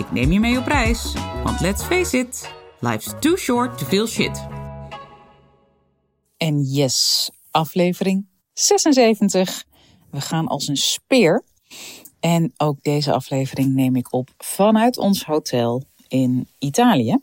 Ik 0.00 0.12
neem 0.12 0.32
je 0.32 0.40
mee 0.40 0.58
op 0.58 0.66
reis, 0.66 1.14
want 1.44 1.60
let's 1.60 1.82
face 1.82 2.18
it, 2.18 2.54
life's 2.78 3.14
too 3.18 3.36
short 3.36 3.78
to 3.78 3.86
feel 3.86 4.06
shit. 4.06 4.46
En 6.36 6.62
yes, 6.62 7.30
aflevering 7.50 8.26
76. 8.52 9.64
We 10.10 10.20
gaan 10.20 10.46
als 10.46 10.68
een 10.68 10.76
speer. 10.76 11.44
En 12.20 12.52
ook 12.56 12.82
deze 12.82 13.12
aflevering 13.12 13.74
neem 13.74 13.96
ik 13.96 14.12
op 14.12 14.28
vanuit 14.38 14.98
ons 14.98 15.24
hotel 15.24 15.82
in 16.08 16.48
Italië. 16.58 17.18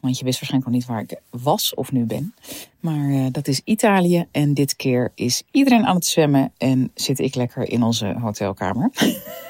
Want 0.00 0.18
je 0.18 0.24
wist 0.24 0.38
waarschijnlijk 0.38 0.64
nog 0.64 0.80
niet 0.80 0.86
waar 0.86 1.00
ik 1.00 1.42
was 1.42 1.74
of 1.74 1.92
nu 1.92 2.04
ben. 2.04 2.34
Maar 2.80 3.08
uh, 3.08 3.26
dat 3.30 3.48
is 3.48 3.60
Italië. 3.64 4.26
En 4.30 4.54
dit 4.54 4.76
keer 4.76 5.12
is 5.14 5.42
iedereen 5.50 5.86
aan 5.86 5.94
het 5.94 6.06
zwemmen. 6.06 6.52
En 6.56 6.90
zit 6.94 7.18
ik 7.18 7.34
lekker 7.34 7.68
in 7.68 7.82
onze 7.82 8.14
hotelkamer. 8.20 8.90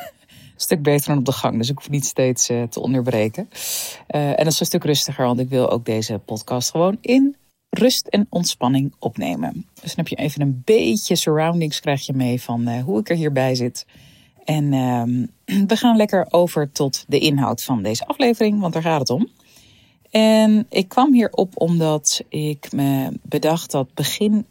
stuk 0.57 0.83
beter 0.83 1.09
dan 1.09 1.19
op 1.19 1.25
de 1.25 1.33
gang. 1.33 1.59
Dus 1.59 1.71
ik 1.71 1.77
hoef 1.77 1.91
niet 1.91 2.05
steeds 2.05 2.51
uh, 2.51 2.63
te 2.63 2.81
onderbreken. 2.81 3.49
Uh, 4.11 4.29
en 4.29 4.37
dat 4.37 4.47
is 4.47 4.61
een 4.61 4.67
stuk 4.67 4.85
rustiger. 4.85 5.27
Want 5.27 5.41
ik 5.41 5.49
wil 5.49 5.71
ook 5.71 5.85
deze 5.85 6.21
podcast 6.25 6.71
gewoon 6.71 6.99
in 7.01 7.37
rust 7.71 8.07
en 8.07 8.27
ontspanning 8.31 8.95
opnemen. 8.99 9.67
Dus 9.75 9.95
dan 9.95 10.05
heb 10.05 10.09
je 10.09 10.17
even 10.17 10.41
een 10.41 10.63
beetje 10.65 11.17
surroundings 11.17 11.81
krijg 11.81 12.07
je 12.07 12.13
mee 12.13 12.43
van 12.43 12.81
hoe 12.81 13.01
ik 13.01 13.11
er 13.11 13.17
hierbij 13.17 13.55
zit. 13.55 13.87
En 14.45 14.73
ehm, 14.73 15.27
we 15.71 15.77
gaan 15.77 15.97
lekker 15.97 16.27
over 16.31 16.73
tot 16.73 17.05
de 17.09 17.19
inhoud 17.19 17.63
van 17.63 17.83
deze 17.83 18.07
aflevering. 18.07 18.61
Want 18.61 18.73
daar 18.73 18.83
gaat 18.83 19.01
het 19.01 19.11
om. 19.11 19.29
En 20.11 20.67
ik 20.71 20.89
kwam 20.89 21.13
hierop 21.13 21.61
omdat 21.61 22.23
ik 22.29 22.73
me 22.73 23.19
bedacht 23.23 23.71
dat 23.71 23.95
begin 23.95 24.47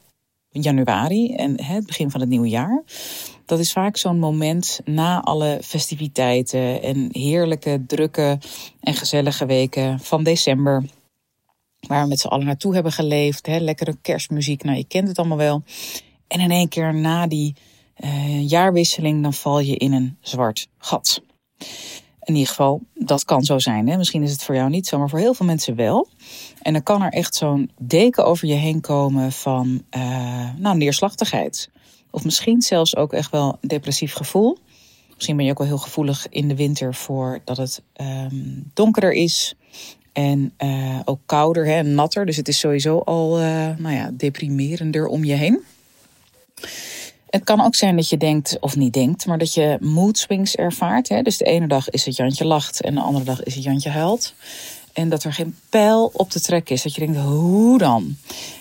januari 0.61 1.33
en 1.33 1.63
het 1.63 1.85
begin 1.85 2.11
van 2.11 2.19
het 2.19 2.29
nieuwe 2.29 2.49
jaar. 2.49 2.83
Dat 3.45 3.59
is 3.59 3.71
vaak 3.71 3.97
zo'n 3.97 4.19
moment 4.19 4.79
na 4.85 5.21
alle 5.21 5.59
festiviteiten 5.63 6.81
en 6.81 7.09
heerlijke, 7.11 7.83
drukke 7.87 8.37
en 8.79 8.93
gezellige 8.93 9.45
weken 9.45 9.99
van 9.99 10.23
december. 10.23 10.83
Waar 11.79 12.03
we 12.03 12.09
met 12.09 12.19
z'n 12.19 12.27
allen 12.27 12.45
naartoe 12.45 12.73
hebben 12.73 12.91
geleefd. 12.91 13.45
Hè, 13.45 13.57
lekkere 13.57 13.97
kerstmuziek, 14.01 14.63
nou 14.63 14.77
je 14.77 14.87
kent 14.87 15.07
het 15.07 15.19
allemaal 15.19 15.37
wel. 15.37 15.63
En 16.27 16.39
in 16.39 16.51
één 16.51 16.69
keer 16.69 16.93
na 16.93 17.27
die 17.27 17.55
uh, 18.03 18.49
jaarwisseling, 18.49 19.23
dan 19.23 19.33
val 19.33 19.59
je 19.59 19.75
in 19.75 19.93
een 19.93 20.17
zwart 20.21 20.67
gat. 20.77 21.21
In 22.25 22.33
ieder 22.33 22.49
geval, 22.49 22.81
dat 22.93 23.25
kan 23.25 23.43
zo 23.43 23.59
zijn. 23.59 23.87
Hè? 23.87 23.97
Misschien 23.97 24.23
is 24.23 24.31
het 24.31 24.43
voor 24.43 24.55
jou 24.55 24.69
niet 24.69 24.87
zo, 24.87 24.97
maar 24.97 25.09
voor 25.09 25.19
heel 25.19 25.33
veel 25.33 25.45
mensen 25.45 25.75
wel. 25.75 26.07
En 26.61 26.73
dan 26.73 26.83
kan 26.83 27.01
er 27.01 27.11
echt 27.11 27.35
zo'n 27.35 27.71
deken 27.79 28.25
over 28.25 28.47
je 28.47 28.53
heen 28.53 28.81
komen 28.81 29.31
van 29.31 29.83
uh, 29.97 30.49
nou, 30.57 30.77
neerslachtigheid. 30.77 31.69
Of 32.11 32.23
misschien 32.23 32.61
zelfs 32.61 32.95
ook 32.95 33.13
echt 33.13 33.31
wel 33.31 33.57
een 33.61 33.67
depressief 33.67 34.13
gevoel. 34.13 34.57
Misschien 35.13 35.35
ben 35.35 35.45
je 35.45 35.51
ook 35.51 35.57
wel 35.57 35.67
heel 35.67 35.77
gevoelig 35.77 36.27
in 36.29 36.47
de 36.47 36.55
winter 36.55 36.93
voor 36.93 37.39
dat 37.43 37.57
het 37.57 37.81
um, 38.01 38.71
donkerder 38.73 39.11
is. 39.11 39.55
En 40.13 40.53
uh, 40.57 40.99
ook 41.05 41.19
kouder 41.25 41.67
en 41.67 41.93
natter. 41.93 42.25
Dus 42.25 42.37
het 42.37 42.47
is 42.47 42.59
sowieso 42.59 42.97
al 42.97 43.39
uh, 43.39 43.45
nou 43.77 43.95
ja, 43.95 44.11
deprimerender 44.13 45.07
om 45.07 45.23
je 45.23 45.33
heen. 45.33 45.63
Het 47.35 47.43
kan 47.43 47.61
ook 47.61 47.75
zijn 47.75 47.95
dat 47.95 48.09
je 48.09 48.17
denkt, 48.17 48.57
of 48.59 48.75
niet 48.75 48.93
denkt, 48.93 49.25
maar 49.25 49.37
dat 49.37 49.53
je 49.53 49.77
mood 49.81 50.17
swings 50.17 50.55
ervaart. 50.55 51.09
Hè? 51.09 51.21
Dus 51.21 51.37
de 51.37 51.45
ene 51.45 51.67
dag 51.67 51.89
is 51.89 52.05
het 52.05 52.15
Jantje 52.15 52.45
lacht 52.45 52.81
en 52.81 52.95
de 52.95 53.01
andere 53.01 53.25
dag 53.25 53.43
is 53.43 53.55
het 53.55 53.63
Jantje 53.63 53.89
huilt. 53.89 54.33
En 54.93 55.09
dat 55.09 55.23
er 55.23 55.33
geen 55.33 55.55
pijl 55.69 56.09
op 56.13 56.29
te 56.29 56.41
trekken 56.41 56.75
is. 56.75 56.81
Dat 56.81 56.95
je 56.95 57.05
denkt, 57.05 57.17
hoe 57.17 57.77
dan? 57.77 58.15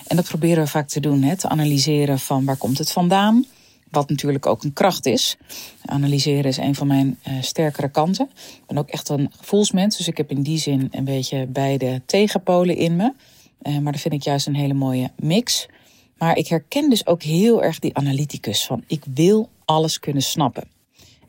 En 0.07 0.15
dat 0.15 0.27
proberen 0.27 0.63
we 0.63 0.69
vaak 0.69 0.87
te 0.87 0.99
doen. 0.99 1.23
Hè? 1.23 1.37
Te 1.37 1.49
analyseren 1.49 2.19
van 2.19 2.45
waar 2.45 2.57
komt 2.57 2.77
het 2.77 2.91
vandaan. 2.91 3.45
Wat 3.91 4.09
natuurlijk 4.09 4.45
ook 4.45 4.63
een 4.63 4.73
kracht 4.73 5.05
is. 5.05 5.37
Analyseren 5.85 6.45
is 6.45 6.57
een 6.57 6.75
van 6.75 6.87
mijn 6.87 7.19
uh, 7.27 7.33
sterkere 7.41 7.89
kanten. 7.89 8.29
Ik 8.35 8.67
ben 8.67 8.77
ook 8.77 8.89
echt 8.89 9.09
een 9.09 9.31
gevoelsmens. 9.37 9.97
Dus 9.97 10.07
ik 10.07 10.17
heb 10.17 10.31
in 10.31 10.41
die 10.41 10.57
zin 10.57 10.87
een 10.91 11.05
beetje 11.05 11.45
beide 11.45 12.01
tegenpolen 12.05 12.75
in 12.75 12.95
me. 12.95 13.13
Uh, 13.63 13.77
maar 13.77 13.91
dat 13.91 14.01
vind 14.01 14.13
ik 14.13 14.23
juist 14.23 14.47
een 14.47 14.55
hele 14.55 14.73
mooie 14.73 15.11
mix. 15.15 15.67
Maar 16.17 16.37
ik 16.37 16.47
herken 16.47 16.89
dus 16.89 17.07
ook 17.07 17.23
heel 17.23 17.63
erg 17.63 17.79
die 17.79 17.95
analyticus 17.95 18.65
van 18.65 18.83
ik 18.87 19.03
wil 19.13 19.49
alles 19.65 19.99
kunnen 19.99 20.23
snappen. 20.23 20.67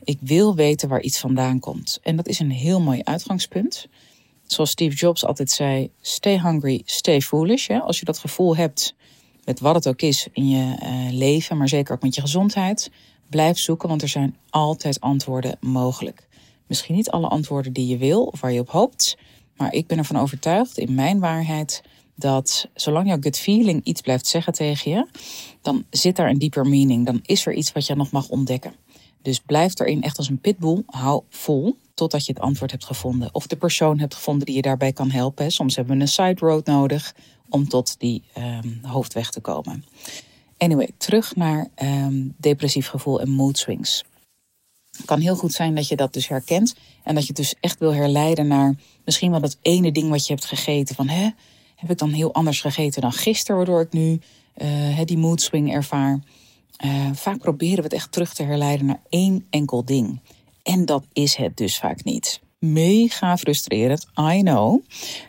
Ik 0.03 0.17
wil 0.21 0.55
weten 0.55 0.89
waar 0.89 1.01
iets 1.01 1.19
vandaan 1.19 1.59
komt. 1.59 1.99
En 2.03 2.15
dat 2.15 2.27
is 2.27 2.39
een 2.39 2.51
heel 2.51 2.81
mooi 2.81 3.01
uitgangspunt. 3.03 3.87
Zoals 4.45 4.69
Steve 4.69 4.95
Jobs 4.95 5.25
altijd 5.25 5.51
zei: 5.51 5.89
stay 6.01 6.39
hungry, 6.39 6.81
stay 6.85 7.21
foolish. 7.21 7.69
Als 7.69 7.99
je 7.99 8.05
dat 8.05 8.17
gevoel 8.17 8.55
hebt, 8.55 8.95
met 9.45 9.59
wat 9.59 9.75
het 9.75 9.87
ook 9.87 10.01
is 10.01 10.27
in 10.31 10.49
je 10.49 10.77
uh, 10.83 11.17
leven, 11.17 11.57
maar 11.57 11.69
zeker 11.69 11.93
ook 11.93 12.01
met 12.01 12.15
je 12.15 12.21
gezondheid, 12.21 12.91
blijf 13.29 13.57
zoeken, 13.57 13.89
want 13.89 14.01
er 14.01 14.07
zijn 14.07 14.37
altijd 14.49 14.99
antwoorden 14.99 15.57
mogelijk. 15.59 16.27
Misschien 16.67 16.95
niet 16.95 17.09
alle 17.09 17.27
antwoorden 17.27 17.73
die 17.73 17.87
je 17.87 17.97
wil 17.97 18.23
of 18.23 18.41
waar 18.41 18.51
je 18.51 18.59
op 18.59 18.69
hoopt, 18.69 19.17
maar 19.55 19.73
ik 19.73 19.87
ben 19.87 19.97
ervan 19.97 20.17
overtuigd 20.17 20.77
in 20.77 20.95
mijn 20.95 21.19
waarheid 21.19 21.81
dat 22.17 22.69
zolang 22.73 23.07
jouw 23.07 23.17
gut 23.19 23.37
feeling 23.37 23.83
iets 23.83 24.01
blijft 24.01 24.27
zeggen 24.27 24.53
tegen 24.53 24.91
je, 24.91 25.07
dan 25.61 25.85
zit 25.89 26.15
daar 26.15 26.29
een 26.29 26.37
dieper 26.37 26.65
meaning. 26.65 27.05
Dan 27.05 27.19
is 27.25 27.45
er 27.45 27.53
iets 27.53 27.71
wat 27.71 27.85
je 27.85 27.95
nog 27.95 28.11
mag 28.11 28.29
ontdekken. 28.29 28.73
Dus 29.21 29.39
blijf 29.39 29.79
erin 29.79 30.01
echt 30.01 30.17
als 30.17 30.29
een 30.29 30.39
pitbull. 30.39 30.83
Hou 30.85 31.23
vol 31.29 31.77
totdat 31.93 32.25
je 32.25 32.33
het 32.33 32.41
antwoord 32.41 32.71
hebt 32.71 32.85
gevonden. 32.85 33.29
Of 33.31 33.47
de 33.47 33.55
persoon 33.55 33.99
hebt 33.99 34.15
gevonden 34.15 34.45
die 34.45 34.55
je 34.55 34.61
daarbij 34.61 34.93
kan 34.93 35.09
helpen. 35.09 35.51
Soms 35.51 35.75
hebben 35.75 35.95
we 35.95 36.01
een 36.01 36.07
side 36.07 36.45
road 36.45 36.65
nodig 36.65 37.15
om 37.49 37.67
tot 37.67 37.99
die 37.99 38.23
um, 38.37 38.79
hoofdweg 38.81 39.29
te 39.31 39.41
komen. 39.41 39.85
Anyway, 40.57 40.89
terug 40.97 41.35
naar 41.35 41.67
um, 41.83 42.33
depressief 42.37 42.87
gevoel 42.87 43.21
en 43.21 43.29
mood 43.29 43.57
swings. 43.57 44.03
Het 44.97 45.05
kan 45.05 45.19
heel 45.19 45.35
goed 45.35 45.53
zijn 45.53 45.75
dat 45.75 45.87
je 45.87 45.95
dat 45.95 46.13
dus 46.13 46.27
herkent. 46.27 46.75
En 47.03 47.13
dat 47.15 47.23
je 47.23 47.27
het 47.27 47.37
dus 47.37 47.55
echt 47.59 47.79
wil 47.79 47.93
herleiden 47.93 48.47
naar 48.47 48.75
misschien 49.05 49.31
wel 49.31 49.39
dat 49.39 49.57
ene 49.61 49.91
ding 49.91 50.09
wat 50.09 50.27
je 50.27 50.33
hebt 50.33 50.45
gegeten. 50.45 50.95
Van 50.95 51.07
hè, 51.07 51.29
heb 51.77 51.91
ik 51.91 51.97
dan 51.97 52.11
heel 52.11 52.33
anders 52.33 52.61
gegeten 52.61 53.01
dan 53.01 53.11
gisteren, 53.11 53.55
waardoor 53.55 53.81
ik 53.81 53.93
nu 53.93 54.19
uh, 54.57 55.01
die 55.05 55.17
mood 55.17 55.41
swing 55.41 55.73
ervaar. 55.73 56.19
Uh, 56.85 57.09
vaak 57.13 57.37
proberen 57.37 57.77
we 57.77 57.83
het 57.83 57.93
echt 57.93 58.11
terug 58.11 58.33
te 58.33 58.43
herleiden 58.43 58.85
naar 58.85 59.01
één 59.09 59.45
enkel 59.49 59.85
ding. 59.85 60.21
En 60.63 60.85
dat 60.85 61.05
is 61.13 61.35
het 61.35 61.57
dus 61.57 61.77
vaak 61.77 62.03
niet. 62.03 62.39
Mega 62.59 63.37
frustrerend, 63.37 64.07
I 64.33 64.41
know. 64.41 64.81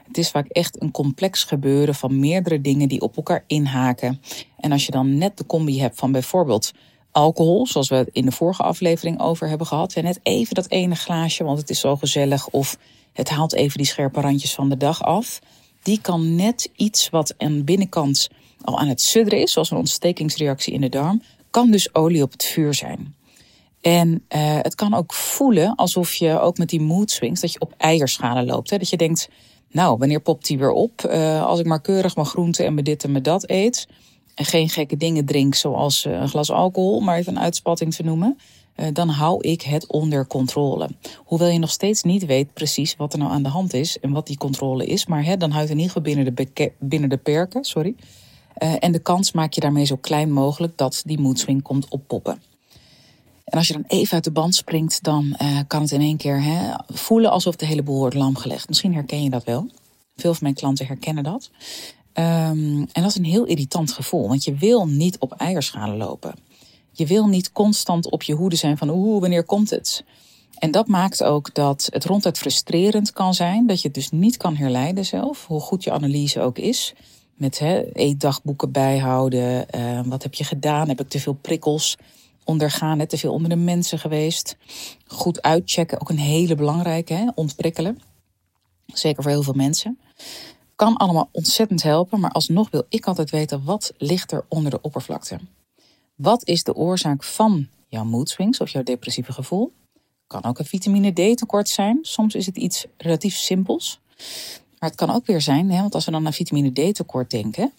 Het 0.06 0.18
is 0.18 0.30
vaak 0.30 0.46
echt 0.46 0.82
een 0.82 0.90
complex 0.90 1.44
gebeuren 1.44 1.94
van 1.94 2.18
meerdere 2.18 2.60
dingen 2.60 2.88
die 2.88 3.00
op 3.00 3.16
elkaar 3.16 3.44
inhaken. 3.46 4.20
En 4.56 4.72
als 4.72 4.86
je 4.86 4.92
dan 4.92 5.18
net 5.18 5.36
de 5.38 5.46
combi 5.46 5.80
hebt 5.80 5.98
van 5.98 6.12
bijvoorbeeld 6.12 6.72
alcohol, 7.10 7.66
zoals 7.66 7.88
we 7.88 7.94
het 7.94 8.08
in 8.12 8.24
de 8.24 8.32
vorige 8.32 8.62
aflevering 8.62 9.20
over 9.20 9.48
hebben 9.48 9.66
gehad. 9.66 9.92
En 9.92 10.04
net 10.04 10.20
even 10.22 10.54
dat 10.54 10.70
ene 10.70 10.94
glaasje, 10.94 11.44
want 11.44 11.58
het 11.58 11.70
is 11.70 11.80
zo 11.80 11.96
gezellig. 11.96 12.48
Of 12.48 12.78
het 13.12 13.28
haalt 13.28 13.54
even 13.54 13.76
die 13.76 13.86
scherpe 13.86 14.20
randjes 14.20 14.54
van 14.54 14.68
de 14.68 14.76
dag 14.76 15.02
af 15.02 15.40
die 15.88 16.00
kan 16.00 16.34
net 16.34 16.70
iets 16.76 17.10
wat 17.10 17.34
aan 17.38 17.56
de 17.56 17.64
binnenkant 17.64 18.28
al 18.60 18.78
aan 18.78 18.88
het 18.88 19.00
sudderen 19.00 19.40
is, 19.40 19.52
zoals 19.52 19.70
een 19.70 19.76
ontstekingsreactie 19.76 20.72
in 20.72 20.80
de 20.80 20.88
darm, 20.88 21.22
kan 21.50 21.70
dus 21.70 21.94
olie 21.94 22.22
op 22.22 22.32
het 22.32 22.44
vuur 22.44 22.74
zijn. 22.74 23.14
En 23.80 24.08
uh, 24.08 24.18
het 24.62 24.74
kan 24.74 24.94
ook 24.94 25.12
voelen 25.12 25.74
alsof 25.74 26.14
je 26.14 26.40
ook 26.40 26.58
met 26.58 26.68
die 26.68 26.80
mood 26.80 27.10
swings, 27.10 27.40
dat 27.40 27.52
je 27.52 27.60
op 27.60 27.74
eierschalen 27.76 28.46
loopt. 28.46 28.70
Hè? 28.70 28.78
Dat 28.78 28.88
je 28.88 28.96
denkt, 28.96 29.28
nou, 29.70 29.98
wanneer 29.98 30.20
popt 30.20 30.46
die 30.46 30.58
weer 30.58 30.70
op? 30.70 31.04
Uh, 31.06 31.46
als 31.46 31.60
ik 31.60 31.66
maar 31.66 31.80
keurig 31.80 32.14
mijn 32.14 32.26
groenten 32.26 32.64
en 32.64 32.72
mijn 32.72 32.84
dit 32.84 33.04
en 33.04 33.10
mijn 33.10 33.22
dat 33.22 33.50
eet. 33.50 33.88
En 34.34 34.44
geen 34.44 34.68
gekke 34.68 34.96
dingen 34.96 35.24
drink, 35.24 35.54
zoals 35.54 36.04
uh, 36.04 36.12
een 36.12 36.28
glas 36.28 36.50
alcohol, 36.50 37.00
maar 37.00 37.18
even 37.18 37.36
een 37.36 37.42
uitspatting 37.42 37.94
te 37.94 38.02
noemen. 38.02 38.38
Eh, 38.78 38.86
dan 38.92 39.08
hou 39.08 39.40
ik 39.40 39.62
het 39.62 39.86
onder 39.86 40.26
controle. 40.26 40.88
Hoewel 41.16 41.48
je 41.48 41.58
nog 41.58 41.70
steeds 41.70 42.02
niet 42.02 42.26
weet 42.26 42.52
precies 42.52 42.96
wat 42.96 43.12
er 43.12 43.18
nou 43.18 43.30
aan 43.30 43.42
de 43.42 43.48
hand 43.48 43.74
is 43.74 43.98
en 43.98 44.12
wat 44.12 44.26
die 44.26 44.36
controle 44.36 44.86
is. 44.86 45.06
Maar 45.06 45.24
hè, 45.24 45.36
dan 45.36 45.50
houdt 45.50 45.70
in 45.70 45.76
ieder 45.76 45.92
geval 45.92 46.14
binnen 46.14 46.34
de, 46.34 46.72
binnen 46.78 47.08
de 47.08 47.16
perken. 47.16 47.64
Sorry. 47.64 47.94
Uh, 48.62 48.74
en 48.78 48.92
de 48.92 48.98
kans 48.98 49.32
maak 49.32 49.52
je 49.52 49.60
daarmee 49.60 49.84
zo 49.84 49.96
klein 49.96 50.32
mogelijk 50.32 50.76
dat 50.76 51.02
die 51.06 51.20
moedswing 51.20 51.62
komt 51.62 51.88
oppoppen. 51.88 52.42
En 53.44 53.58
als 53.58 53.66
je 53.66 53.72
dan 53.72 53.84
even 53.86 54.14
uit 54.14 54.24
de 54.24 54.30
band 54.30 54.54
springt, 54.54 55.02
dan 55.02 55.36
uh, 55.42 55.58
kan 55.66 55.82
het 55.82 55.92
in 55.92 56.00
één 56.00 56.16
keer 56.16 56.42
hè, 56.42 56.74
voelen 56.88 57.30
alsof 57.30 57.56
de 57.56 57.66
hele 57.66 57.82
boel 57.82 57.98
wordt 57.98 58.14
lam 58.14 58.36
gelegd. 58.36 58.68
Misschien 58.68 58.94
herken 58.94 59.22
je 59.22 59.30
dat 59.30 59.44
wel. 59.44 59.66
Veel 60.16 60.32
van 60.32 60.42
mijn 60.42 60.54
klanten 60.54 60.86
herkennen 60.86 61.24
dat. 61.24 61.50
Um, 62.14 62.86
en 62.92 63.02
dat 63.02 63.06
is 63.06 63.16
een 63.16 63.24
heel 63.24 63.44
irritant 63.44 63.92
gevoel, 63.92 64.28
want 64.28 64.44
je 64.44 64.54
wil 64.54 64.86
niet 64.86 65.18
op 65.18 65.32
eierschalen 65.32 65.96
lopen. 65.96 66.34
Je 66.98 67.06
wil 67.06 67.26
niet 67.26 67.52
constant 67.52 68.10
op 68.10 68.22
je 68.22 68.34
hoede 68.34 68.56
zijn 68.56 68.78
van 68.78 68.90
oeh, 68.90 69.20
wanneer 69.20 69.44
komt 69.44 69.70
het? 69.70 70.04
En 70.58 70.70
dat 70.70 70.88
maakt 70.88 71.22
ook 71.22 71.54
dat 71.54 71.88
het 71.92 72.04
ronduit 72.04 72.38
frustrerend 72.38 73.12
kan 73.12 73.34
zijn, 73.34 73.66
dat 73.66 73.80
je 73.80 73.86
het 73.86 73.96
dus 73.96 74.10
niet 74.10 74.36
kan 74.36 74.56
herleiden 74.56 75.04
zelf, 75.04 75.46
hoe 75.46 75.60
goed 75.60 75.84
je 75.84 75.92
analyse 75.92 76.40
ook 76.40 76.58
is. 76.58 76.94
Met 77.34 77.60
eetdagboeken 77.92 78.72
bijhouden, 78.72 79.66
uh, 79.74 80.00
wat 80.04 80.22
heb 80.22 80.34
je 80.34 80.44
gedaan, 80.44 80.88
heb 80.88 81.00
ik 81.00 81.08
te 81.08 81.20
veel 81.20 81.32
prikkels 81.32 81.96
ondergaan, 82.44 82.98
hè, 82.98 83.06
te 83.06 83.18
veel 83.18 83.32
onder 83.32 83.48
de 83.48 83.56
mensen 83.56 83.98
geweest. 83.98 84.56
Goed 85.06 85.42
uitchecken, 85.42 86.00
ook 86.00 86.10
een 86.10 86.18
hele 86.18 86.54
belangrijke, 86.54 87.32
ontprikkelen. 87.34 87.98
Zeker 88.86 89.22
voor 89.22 89.32
heel 89.32 89.42
veel 89.42 89.54
mensen. 89.54 89.98
Kan 90.76 90.96
allemaal 90.96 91.28
ontzettend 91.32 91.82
helpen, 91.82 92.20
maar 92.20 92.30
alsnog 92.30 92.70
wil 92.70 92.86
ik 92.88 93.06
altijd 93.06 93.30
weten 93.30 93.64
wat 93.64 93.92
ligt 93.98 94.32
er 94.32 94.44
onder 94.48 94.70
de 94.70 94.80
oppervlakte. 94.80 95.38
Wat 96.18 96.46
is 96.46 96.62
de 96.62 96.74
oorzaak 96.74 97.24
van 97.24 97.68
jouw 97.88 98.04
mood 98.04 98.28
swings 98.28 98.60
of 98.60 98.70
jouw 98.70 98.82
depressieve 98.82 99.32
gevoel? 99.32 99.72
Kan 100.26 100.44
ook 100.44 100.58
een 100.58 100.64
vitamine 100.64 101.12
D 101.12 101.36
tekort 101.36 101.68
zijn. 101.68 101.98
Soms 102.02 102.34
is 102.34 102.46
het 102.46 102.56
iets 102.56 102.86
relatief 102.96 103.36
simpels. 103.36 104.00
Maar 104.78 104.88
het 104.88 104.98
kan 104.98 105.10
ook 105.10 105.26
weer 105.26 105.40
zijn, 105.40 105.70
hè, 105.70 105.80
want 105.80 105.94
als 105.94 106.04
we 106.04 106.10
dan 106.10 106.22
naar 106.22 106.32
vitamine 106.32 106.70
D 106.70 106.94
tekort 106.94 107.30
denken, 107.30 107.72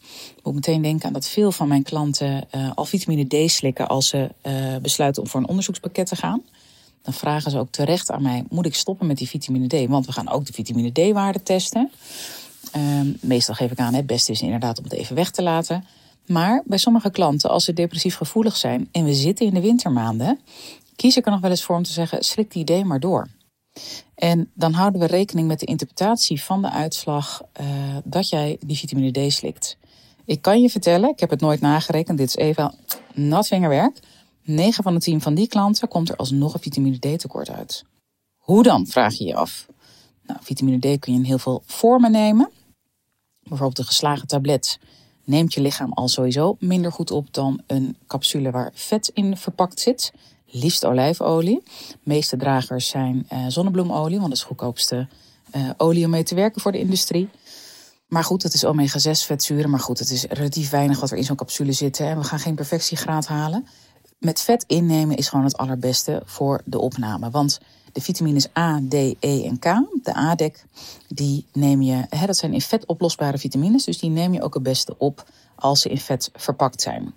moet 0.44 0.46
ik 0.46 0.54
meteen 0.54 0.82
denken 0.82 1.08
aan 1.08 1.14
dat 1.14 1.28
veel 1.28 1.52
van 1.52 1.68
mijn 1.68 1.84
klanten 1.84 2.48
uh, 2.56 2.72
al 2.76 2.86
vitamine 2.86 3.48
D 3.48 3.52
slikken 3.52 3.88
als 3.88 4.08
ze 4.08 4.30
uh, 4.44 4.78
besluiten 4.82 5.22
om 5.22 5.30
voor 5.30 5.40
een 5.40 5.48
onderzoekspakket 5.48 6.08
te 6.08 6.16
gaan. 6.16 6.42
Dan 7.02 7.14
vragen 7.14 7.52
ze 7.52 7.60
ook 7.60 7.72
terecht 7.72 8.12
aan 8.12 8.22
mij: 8.22 8.44
moet 8.50 8.66
ik 8.66 8.76
stoppen 8.76 9.08
met 9.08 9.18
die 9.18 9.30
vitamine 9.30 9.68
D? 9.68 9.90
Want 9.90 10.06
we 10.06 10.12
gaan 10.12 10.30
ook 10.30 10.46
de 10.46 10.54
vitamine 10.54 10.92
D-waarde 10.92 11.44
testen. 11.44 11.92
Uh, 12.76 13.02
meestal 13.22 13.56
geef 13.56 13.72
ik 13.72 13.80
aan: 13.80 13.94
het 13.94 14.06
beste 14.08 14.32
is 14.32 14.42
inderdaad 14.42 14.78
om 14.78 14.84
het 14.84 14.94
even 14.94 15.16
weg 15.16 15.32
te 15.32 15.42
laten. 15.42 15.86
Maar 16.32 16.64
bij 16.66 16.78
sommige 16.78 17.12
klanten, 17.12 17.50
als 17.50 17.64
ze 17.64 17.74
depressief 17.74 18.16
gevoelig 18.16 18.58
zijn 18.58 18.90
en 18.92 19.04
we 19.04 19.14
zitten 19.14 19.46
in 19.46 19.54
de 19.54 19.62
wintermaanden, 19.62 20.40
kies 20.96 21.18
ik 21.18 21.26
er 21.26 21.32
nog 21.32 21.42
wel 21.42 21.50
eens 21.50 21.64
voor 21.64 21.76
om 21.76 21.84
te 21.84 21.92
zeggen: 21.92 22.24
slik 22.24 22.52
die 22.52 22.64
D 22.64 22.84
maar 22.84 23.00
door. 23.00 23.28
En 24.16 24.52
dan 24.54 24.74
houden 24.74 25.02
we 25.02 25.08
rekening 25.08 25.48
met 25.48 25.60
de 25.60 25.66
interpretatie 25.66 26.44
van 26.44 26.62
de 26.62 26.70
uitslag 26.70 27.42
uh, 27.62 27.68
dat 28.04 28.30
jij 28.30 28.58
die 28.66 28.78
vitamine 28.78 29.28
D 29.28 29.34
slikt. 29.34 29.78
Ik 30.26 30.42
kan 30.42 30.62
je 30.62 30.70
vertellen, 30.70 31.10
ik 31.10 31.20
heb 31.20 31.30
het 31.30 31.42
nooit 31.42 31.62
nagerekend, 31.62 32.18
dit 32.18 32.28
is 32.28 32.36
even 32.36 32.74
nat 33.14 33.48
vingerwerk. 33.48 34.00
9 34.44 34.84
van 34.84 34.94
de 34.94 35.00
10 35.00 35.22
van 35.22 35.34
die 35.34 35.48
klanten 35.48 35.88
komt 35.88 36.10
er 36.10 36.16
alsnog 36.16 36.54
een 36.54 36.60
vitamine 36.60 36.98
D 36.98 37.20
tekort 37.20 37.50
uit. 37.50 37.84
Hoe 38.38 38.64
dan, 38.64 38.88
vraag 38.88 39.14
je 39.14 39.26
je 39.26 39.36
af. 39.36 39.66
Nou, 40.24 40.40
vitamine 40.44 40.78
D 40.78 41.00
kun 41.00 41.14
je 41.14 41.20
in 41.20 41.26
heel 41.26 41.38
veel 41.38 41.64
vormen 41.66 42.12
nemen. 42.12 42.50
Bijvoorbeeld 43.40 43.80
een 43.80 43.86
geslagen 43.86 44.28
tablet 44.28 44.80
neemt 45.30 45.54
je 45.54 45.62
lichaam 45.62 45.94
al 45.94 46.08
sowieso 46.08 46.56
minder 46.60 46.92
goed 46.92 47.12
op 47.12 47.34
dan 47.34 47.62
een 47.68 47.98
capsule 48.08 48.52
waar 48.52 48.72
vet 48.74 49.12
in 49.14 49.38
verpakt 49.38 49.80
zit 49.80 50.12
liefst 50.52 50.86
olijfolie. 50.86 51.64
De 51.90 51.96
meeste 52.04 52.38
dragers 52.38 52.88
zijn 52.88 53.28
uh, 53.34 53.46
zonnebloemolie, 53.48 54.18
want 54.18 54.30
dat 54.30 54.38
is 54.38 54.44
goedkoopste 54.44 55.08
uh, 55.56 55.70
olie 55.78 56.06
om 56.06 56.12
mee 56.12 56.24
te 56.24 56.36
werken 56.36 56.62
voor 56.62 56.72
de 56.72 56.80
industrie. 56.80 57.30
Maar 58.08 58.24
goed, 58.24 58.44
het 58.44 58.54
is 58.54 58.66
omega-6 58.66 59.26
vetzuren. 59.26 59.70
Maar 59.70 59.80
goed, 59.80 60.00
het 60.00 60.10
is 60.10 60.26
relatief 60.30 60.70
weinig 60.70 61.00
wat 61.00 61.12
er 61.12 61.18
in 61.18 61.24
zo'n 61.24 61.36
capsule 61.36 61.72
zit. 61.72 61.98
Hè. 61.98 62.16
We 62.16 62.24
gaan 62.24 62.40
geen 62.40 62.56
perfectiegraad 62.56 63.28
halen. 63.28 63.68
Met 64.20 64.42
vet 64.42 64.64
innemen 64.68 65.16
is 65.16 65.30
gewoon 65.30 65.46
het 65.46 65.58
allerbeste 65.58 66.22
voor 66.26 66.62
de 66.66 66.80
opname. 66.80 67.30
Want 67.30 67.60
de 67.92 68.02
vitamines 68.02 68.48
A, 68.58 68.82
D, 68.90 68.94
E 68.94 69.44
en 69.44 69.60
K, 69.60 69.64
de 70.04 70.14
ADEC, 70.14 70.66
die 71.08 71.46
neem 71.54 71.82
je, 71.82 72.06
hè, 72.10 72.26
dat 72.26 72.38
zijn 72.38 72.54
in 72.54 72.62
vet 72.62 72.86
oplosbare 72.86 73.38
vitamines. 73.38 73.84
Dus 73.84 74.00
die 74.00 74.10
neem 74.10 74.34
je 74.34 74.42
ook 74.42 74.54
het 74.54 74.64
beste 74.64 74.96
op 74.98 75.30
als 75.56 75.82
ze 75.82 75.90
in 75.90 75.98
vet 75.98 76.30
verpakt 76.34 76.82
zijn. 76.82 77.14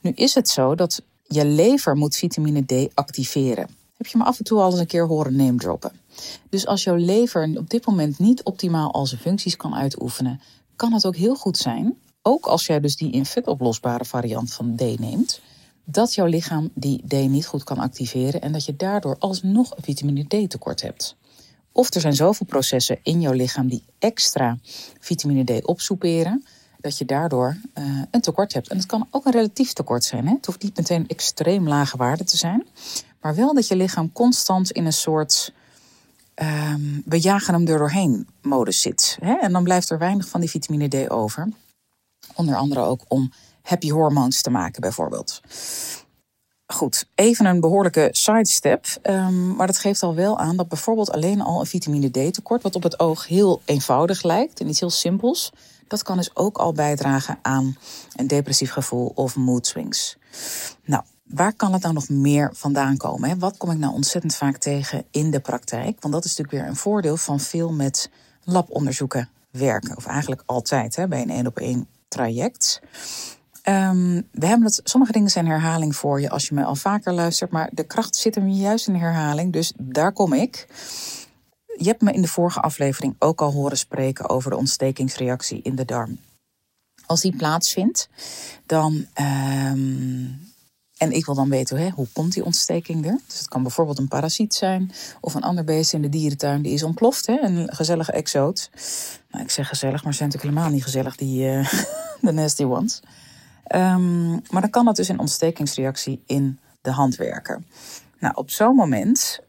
Nu 0.00 0.10
is 0.10 0.34
het 0.34 0.48
zo 0.48 0.74
dat 0.74 1.02
je 1.26 1.44
lever 1.44 1.96
moet 1.96 2.16
vitamine 2.16 2.64
D 2.64 2.94
activeren. 2.94 3.68
Heb 3.96 4.06
je 4.06 4.18
me 4.18 4.24
af 4.24 4.38
en 4.38 4.44
toe 4.44 4.60
al 4.60 4.70
eens 4.70 4.80
een 4.80 4.86
keer 4.86 5.06
horen 5.06 5.36
name 5.36 5.58
droppen. 5.58 5.92
Dus 6.48 6.66
als 6.66 6.84
jouw 6.84 6.96
lever 6.96 7.58
op 7.58 7.70
dit 7.70 7.86
moment 7.86 8.18
niet 8.18 8.42
optimaal 8.42 8.92
al 8.92 9.06
zijn 9.06 9.20
functies 9.20 9.56
kan 9.56 9.74
uitoefenen, 9.74 10.40
kan 10.76 10.92
het 10.92 11.06
ook 11.06 11.16
heel 11.16 11.34
goed 11.34 11.56
zijn, 11.56 11.98
ook 12.22 12.46
als 12.46 12.66
jij 12.66 12.80
dus 12.80 12.96
die 12.96 13.12
in 13.12 13.26
vetoplosbare 13.26 14.04
variant 14.04 14.52
van 14.52 14.76
D 14.76 14.80
neemt, 14.98 15.40
dat 15.90 16.14
jouw 16.14 16.26
lichaam 16.26 16.70
die 16.74 17.06
D 17.06 17.12
niet 17.12 17.46
goed 17.46 17.64
kan 17.64 17.78
activeren 17.78 18.40
en 18.40 18.52
dat 18.52 18.64
je 18.64 18.76
daardoor 18.76 19.16
alsnog 19.18 19.76
een 19.76 19.82
vitamine 19.82 20.24
D 20.24 20.50
tekort 20.50 20.82
hebt. 20.82 21.16
Of 21.72 21.94
er 21.94 22.00
zijn 22.00 22.14
zoveel 22.14 22.46
processen 22.46 22.98
in 23.02 23.20
jouw 23.20 23.32
lichaam 23.32 23.68
die 23.68 23.84
extra 23.98 24.58
vitamine 25.00 25.44
D 25.44 25.64
opsoeperen, 25.64 26.44
dat 26.80 26.98
je 26.98 27.04
daardoor 27.04 27.56
uh, 27.74 28.02
een 28.10 28.20
tekort 28.20 28.52
hebt. 28.52 28.68
En 28.68 28.76
het 28.76 28.86
kan 28.86 29.06
ook 29.10 29.26
een 29.26 29.32
relatief 29.32 29.72
tekort 29.72 30.04
zijn. 30.04 30.26
Hè? 30.26 30.34
Het 30.34 30.46
hoeft 30.46 30.62
niet 30.62 30.76
meteen 30.76 31.08
extreem 31.08 31.68
lage 31.68 31.96
waarde 31.96 32.24
te 32.24 32.36
zijn. 32.36 32.66
Maar 33.20 33.34
wel 33.34 33.54
dat 33.54 33.68
je 33.68 33.76
lichaam 33.76 34.12
constant 34.12 34.70
in 34.70 34.86
een 34.86 34.92
soort 34.92 35.52
um, 36.34 37.02
we 37.04 37.20
jagen 37.20 37.54
hem 37.54 37.66
er 37.66 37.78
doorheen 37.78 38.28
modus 38.42 38.80
zit. 38.80 39.18
Hè? 39.20 39.34
En 39.34 39.52
dan 39.52 39.64
blijft 39.64 39.90
er 39.90 39.98
weinig 39.98 40.28
van 40.28 40.40
die 40.40 40.50
vitamine 40.50 40.88
D 40.88 41.10
over. 41.10 41.48
Onder 42.34 42.56
andere 42.56 42.80
ook 42.80 43.04
om 43.08 43.32
happy 43.68 43.90
hormones 43.90 44.42
te 44.42 44.50
maken 44.50 44.80
bijvoorbeeld. 44.80 45.40
Goed, 46.66 47.08
even 47.14 47.46
een 47.46 47.60
behoorlijke 47.60 48.08
sidestep. 48.10 48.86
Um, 49.02 49.56
maar 49.56 49.66
dat 49.66 49.78
geeft 49.78 50.02
al 50.02 50.14
wel 50.14 50.38
aan 50.38 50.56
dat 50.56 50.68
bijvoorbeeld 50.68 51.10
alleen 51.10 51.40
al 51.40 51.60
een 51.60 51.66
vitamine 51.66 52.10
D 52.10 52.34
tekort, 52.34 52.62
wat 52.62 52.74
op 52.74 52.82
het 52.82 53.00
oog 53.00 53.26
heel 53.26 53.62
eenvoudig 53.64 54.22
lijkt 54.22 54.60
en 54.60 54.68
iets 54.68 54.80
heel 54.80 54.90
simpels, 54.90 55.52
dat 55.86 56.02
kan 56.02 56.16
dus 56.16 56.36
ook 56.36 56.58
al 56.58 56.72
bijdragen 56.72 57.38
aan 57.42 57.76
een 58.16 58.26
depressief 58.26 58.70
gevoel 58.70 59.12
of 59.14 59.36
mood 59.36 59.66
swings. 59.66 60.16
Nou, 60.84 61.02
waar 61.24 61.52
kan 61.52 61.72
het 61.72 61.82
nou 61.82 61.94
nog 61.94 62.08
meer 62.08 62.50
vandaan 62.54 62.96
komen? 62.96 63.28
Hè? 63.28 63.38
Wat 63.38 63.56
kom 63.56 63.70
ik 63.70 63.78
nou 63.78 63.94
ontzettend 63.94 64.34
vaak 64.34 64.56
tegen 64.56 65.04
in 65.10 65.30
de 65.30 65.40
praktijk? 65.40 66.00
Want 66.00 66.14
dat 66.14 66.24
is 66.24 66.36
natuurlijk 66.36 66.62
weer 66.64 66.70
een 66.72 66.76
voordeel 66.76 67.16
van 67.16 67.40
veel 67.40 67.72
met 67.72 68.10
labonderzoeken 68.44 69.28
werken. 69.50 69.96
Of 69.96 70.06
eigenlijk 70.06 70.42
altijd 70.46 70.96
hè, 70.96 71.08
bij 71.08 71.22
een 71.22 71.30
één 71.30 71.46
op 71.46 71.58
één 71.58 71.88
traject. 72.08 72.80
Um, 73.68 74.28
we 74.32 74.46
hebben 74.46 74.70
sommige 74.84 75.12
dingen 75.12 75.30
zijn 75.30 75.46
herhaling 75.46 75.96
voor 75.96 76.20
je 76.20 76.30
als 76.30 76.48
je 76.48 76.54
me 76.54 76.64
al 76.64 76.74
vaker 76.74 77.12
luistert, 77.12 77.50
maar 77.50 77.70
de 77.72 77.84
kracht 77.84 78.16
zit 78.16 78.34
hem 78.34 78.48
juist 78.48 78.88
in 78.88 78.94
herhaling, 78.94 79.52
dus 79.52 79.72
daar 79.76 80.12
kom 80.12 80.32
ik. 80.32 80.66
Je 81.76 81.88
hebt 81.88 82.02
me 82.02 82.12
in 82.12 82.22
de 82.22 82.28
vorige 82.28 82.60
aflevering 82.60 83.14
ook 83.18 83.40
al 83.40 83.52
horen 83.52 83.78
spreken 83.78 84.28
over 84.28 84.50
de 84.50 84.56
ontstekingsreactie 84.56 85.62
in 85.62 85.74
de 85.74 85.84
darm. 85.84 86.18
Als 87.06 87.20
die 87.20 87.36
plaatsvindt, 87.36 88.08
dan. 88.66 89.06
Um, 89.72 90.46
en 90.96 91.12
ik 91.12 91.26
wil 91.26 91.34
dan 91.34 91.48
weten 91.48 91.90
hoe 91.90 92.06
komt 92.12 92.32
die 92.32 92.44
ontsteking 92.44 93.06
er. 93.06 93.18
Dus 93.26 93.38
het 93.38 93.48
kan 93.48 93.62
bijvoorbeeld 93.62 93.98
een 93.98 94.08
parasiet 94.08 94.54
zijn 94.54 94.92
of 95.20 95.34
een 95.34 95.42
ander 95.42 95.64
beest 95.64 95.92
in 95.92 96.02
de 96.02 96.08
dierentuin 96.08 96.62
die 96.62 96.72
is 96.72 96.82
ontploft. 96.82 97.26
Hè, 97.26 97.40
een 97.40 97.74
gezellige 97.74 98.12
exoot. 98.12 98.70
Nou, 99.30 99.44
ik 99.44 99.50
zeg 99.50 99.68
gezellig, 99.68 100.02
maar 100.04 100.12
ze 100.12 100.18
zijn 100.18 100.28
natuurlijk 100.28 100.54
helemaal 100.54 100.76
niet 100.76 100.84
gezellig, 100.84 101.16
die 101.16 101.42
de 102.20 102.32
nasty 102.32 102.64
ones. 102.64 103.00
Um, 103.74 104.30
maar 104.50 104.60
dan 104.60 104.70
kan 104.70 104.84
dat 104.84 104.96
dus 104.96 105.08
een 105.08 105.18
ontstekingsreactie 105.18 106.22
in 106.26 106.58
de 106.80 106.90
hand 106.90 107.16
werken. 107.16 107.66
Nou, 108.18 108.34
op 108.36 108.50
zo'n 108.50 108.74
moment, 108.74 109.40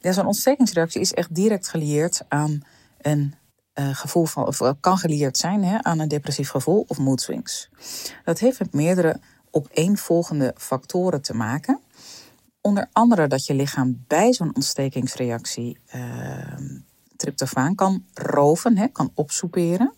ja, 0.00 0.12
zo'n 0.12 0.26
ontstekingsreactie 0.26 1.00
is 1.00 1.12
echt 1.12 1.34
direct 1.34 1.68
gelieerd 1.68 2.22
aan 2.28 2.62
een 3.00 3.34
uh, 3.74 3.94
gevoel 3.94 4.24
van, 4.24 4.46
of 4.46 4.60
kan 4.80 4.98
gelieerd 4.98 5.36
zijn 5.36 5.64
hè, 5.64 5.82
aan 5.82 5.98
een 5.98 6.08
depressief 6.08 6.50
gevoel 6.50 6.84
of 6.88 6.98
mood 6.98 7.20
swings. 7.20 7.68
Dat 8.24 8.38
heeft 8.38 8.58
met 8.58 8.72
meerdere 8.72 9.20
opeenvolgende 9.50 10.54
factoren 10.56 11.22
te 11.22 11.34
maken. 11.34 11.80
Onder 12.60 12.88
andere 12.92 13.26
dat 13.26 13.46
je 13.46 13.54
lichaam 13.54 14.04
bij 14.06 14.32
zo'n 14.32 14.54
ontstekingsreactie 14.54 15.78
uh, 15.94 16.02
tryptofaan 17.16 17.74
kan 17.74 18.04
roven, 18.14 18.76
hè, 18.76 18.88
kan 18.88 19.10
opsoeperen. 19.14 19.92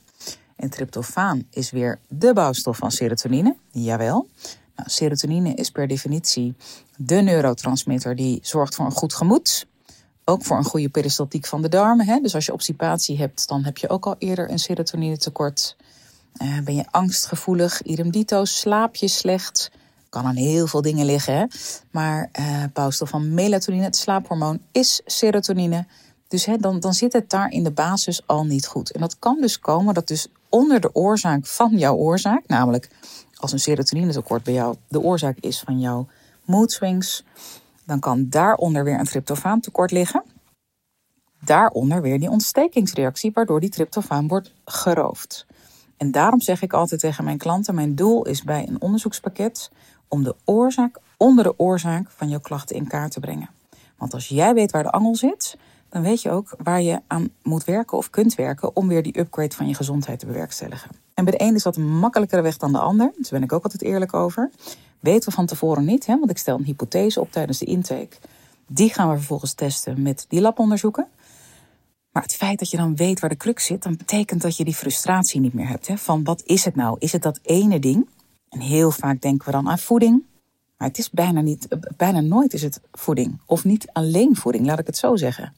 En 0.63 0.71
tryptofaan 0.71 1.47
is 1.51 1.71
weer 1.71 1.99
de 2.09 2.33
bouwstof 2.33 2.77
van 2.77 2.91
serotonine, 2.91 3.57
jawel. 3.71 4.29
Nou, 4.77 4.89
serotonine 4.91 5.55
is 5.55 5.71
per 5.71 5.87
definitie 5.87 6.55
de 6.97 7.15
neurotransmitter 7.15 8.17
die 8.17 8.39
zorgt 8.43 8.75
voor 8.75 8.85
een 8.85 8.93
goed 8.93 9.15
gemoed. 9.15 9.67
Ook 10.25 10.45
voor 10.45 10.57
een 10.57 10.65
goede 10.65 10.89
peristaltiek 10.89 11.47
van 11.47 11.63
de 11.63 11.69
darmen. 11.69 12.07
Hè? 12.07 12.21
Dus 12.21 12.35
als 12.35 12.47
je 12.47 12.53
obstipatie 12.53 13.19
hebt, 13.19 13.49
dan 13.49 13.65
heb 13.65 13.79
je 13.79 13.89
ook 13.89 14.07
al 14.07 14.15
eerder 14.19 14.51
een 14.51 14.59
serotonine 14.59 15.17
tekort. 15.17 15.77
Uh, 16.43 16.61
ben 16.61 16.75
je 16.75 16.85
angstgevoelig, 16.91 17.83
idem 17.83 18.11
slaap 18.43 18.95
je 18.95 19.09
slecht. 19.09 19.71
Kan 20.09 20.25
aan 20.25 20.37
heel 20.37 20.67
veel 20.67 20.83
dingen 20.83 21.07
liggen. 21.07 21.35
Hè? 21.35 21.45
Maar 21.91 22.31
uh, 22.41 22.65
bouwstof 22.73 23.09
van 23.09 23.35
melatonine, 23.35 23.85
het 23.85 23.97
slaaphormoon, 23.97 24.61
is 24.73 25.01
serotonine. 25.07 25.87
Dus 26.29 26.45
hè, 26.45 26.57
dan, 26.57 26.81
dan 26.81 26.95
zit 26.95 27.13
het 27.13 27.31
daar 27.31 27.51
in 27.51 27.65
de 27.65 27.71
basis 27.71 28.27
al 28.27 28.45
niet 28.45 28.67
goed. 28.67 28.91
En 28.91 29.01
dat 29.01 29.19
kan 29.19 29.41
dus 29.41 29.59
komen 29.59 29.95
dat 29.95 30.09
dus 30.09 30.29
onder 30.53 30.81
de 30.81 30.95
oorzaak 30.95 31.47
van 31.47 31.79
jouw 31.79 31.95
oorzaak, 31.95 32.43
namelijk 32.47 32.89
als 33.37 33.53
een 33.53 33.59
serotonine 33.59 34.13
tekort 34.13 34.43
bij 34.43 34.55
jou 34.55 34.77
de 34.89 35.01
oorzaak 35.01 35.37
is 35.41 35.61
van 35.61 35.81
jouw 35.81 36.07
mood 36.45 36.73
swings, 36.73 37.25
dan 37.85 38.01
kan 38.01 38.29
daaronder 38.29 38.85
weer 38.85 38.99
een 38.99 39.05
tryptofaan 39.05 39.61
tekort 39.61 39.91
liggen. 39.91 40.23
Daaronder 41.41 42.03
weer 42.03 42.19
die 42.19 42.31
ontstekingsreactie, 42.31 43.31
waardoor 43.35 43.61
die 43.61 43.71
tryptofaan 43.71 44.29
wordt 44.29 44.53
geroofd. 44.65 45.47
En 45.97 46.11
daarom 46.11 46.41
zeg 46.41 46.63
ik 46.63 46.73
altijd 46.73 47.01
tegen 47.01 47.25
mijn 47.25 47.39
klanten: 47.39 47.75
mijn 47.75 47.95
doel 47.95 48.27
is 48.27 48.43
bij 48.43 48.69
een 48.69 48.81
onderzoekspakket 48.81 49.71
om 50.09 50.23
de 50.23 50.37
oorzaak 50.45 50.99
onder 51.17 51.45
de 51.45 51.59
oorzaak 51.59 52.11
van 52.11 52.29
jouw 52.29 52.41
klachten 52.41 52.77
in 52.77 52.87
kaart 52.87 53.13
te 53.13 53.21
brengen. 53.21 53.51
Want 53.97 54.15
als 54.15 54.29
jij 54.29 54.55
weet 54.55 54.71
waar 54.71 54.83
de 54.83 54.91
angel 54.91 55.17
zit, 55.17 55.57
dan 55.93 56.03
weet 56.03 56.23
je 56.23 56.31
ook 56.31 56.55
waar 56.63 56.83
je 56.83 57.01
aan 57.07 57.29
moet 57.43 57.65
werken 57.65 57.99
of 57.99 58.11
kunt 58.11 58.35
werken 58.35 58.77
om 58.77 58.89
weer 58.89 59.03
die 59.03 59.19
upgrade 59.19 59.55
van 59.55 59.69
je 59.69 59.75
gezondheid 59.75 60.19
te 60.19 60.27
bewerkstelligen. 60.27 60.91
En 61.15 61.25
bij 61.25 61.39
de 61.39 61.45
een 61.45 61.55
is 61.55 61.63
dat 61.63 61.77
een 61.77 61.99
makkelijkere 61.99 62.43
weg 62.43 62.57
dan 62.57 62.73
de 62.73 62.79
ander. 62.79 63.13
Daar 63.15 63.31
ben 63.31 63.43
ik 63.43 63.53
ook 63.53 63.65
altijd 63.65 63.83
eerlijk 63.83 64.15
over. 64.15 64.51
Weten 65.01 65.29
we 65.29 65.35
van 65.35 65.47
tevoren 65.47 65.85
niet, 65.85 66.07
hè? 66.07 66.19
want 66.19 66.31
ik 66.31 66.39
stel 66.39 66.59
een 66.59 66.65
hypothese 66.65 67.21
op 67.21 67.33
tijdens 67.33 67.59
de 67.59 67.65
intake. 67.65 68.17
Die 68.67 68.93
gaan 68.93 69.11
we 69.11 69.17
vervolgens 69.17 69.53
testen 69.53 70.03
met 70.03 70.25
die 70.29 70.41
labonderzoeken. 70.41 71.07
Maar 72.13 72.23
het 72.23 72.35
feit 72.35 72.59
dat 72.59 72.71
je 72.71 72.77
dan 72.77 72.97
weet 72.97 73.21
waar 73.21 73.31
de 73.31 73.37
crux 73.37 73.65
zit, 73.65 73.83
dan 73.83 73.97
betekent 73.97 74.43
dat 74.43 74.57
je 74.57 74.65
die 74.65 74.75
frustratie 74.75 75.41
niet 75.41 75.55
meer 75.55 75.69
hebt. 75.69 75.87
Hè? 75.87 75.97
Van 75.97 76.25
wat 76.25 76.43
is 76.45 76.65
het 76.65 76.75
nou? 76.75 76.97
Is 76.99 77.13
het 77.13 77.23
dat 77.23 77.39
ene 77.43 77.79
ding? 77.79 78.09
En 78.49 78.61
heel 78.61 78.91
vaak 78.91 79.21
denken 79.21 79.47
we 79.47 79.53
dan 79.53 79.69
aan 79.69 79.79
voeding. 79.79 80.23
Maar 80.77 80.89
het 80.89 80.99
is 80.99 81.11
bijna, 81.11 81.41
niet, 81.41 81.69
bijna 81.97 82.21
nooit 82.21 82.53
is 82.53 82.63
het 82.63 82.81
voeding. 82.93 83.41
Of 83.47 83.65
niet 83.65 83.89
alleen 83.93 84.37
voeding, 84.37 84.67
laat 84.67 84.79
ik 84.79 84.87
het 84.87 84.97
zo 84.97 85.17
zeggen. 85.17 85.53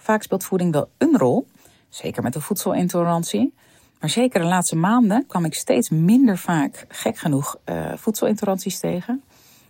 Vaak 0.00 0.22
speelt 0.22 0.44
voeding 0.44 0.72
wel 0.72 0.90
een 0.98 1.18
rol. 1.18 1.46
Zeker 1.88 2.22
met 2.22 2.32
de 2.32 2.40
voedselintolerantie. 2.40 3.54
Maar 4.00 4.10
zeker 4.10 4.40
de 4.40 4.46
laatste 4.46 4.76
maanden 4.76 5.26
kwam 5.26 5.44
ik 5.44 5.54
steeds 5.54 5.88
minder 5.88 6.38
vaak, 6.38 6.84
gek 6.88 7.16
genoeg, 7.16 7.56
uh, 7.64 7.92
voedselintoleranties 7.96 8.78
tegen. 8.78 9.22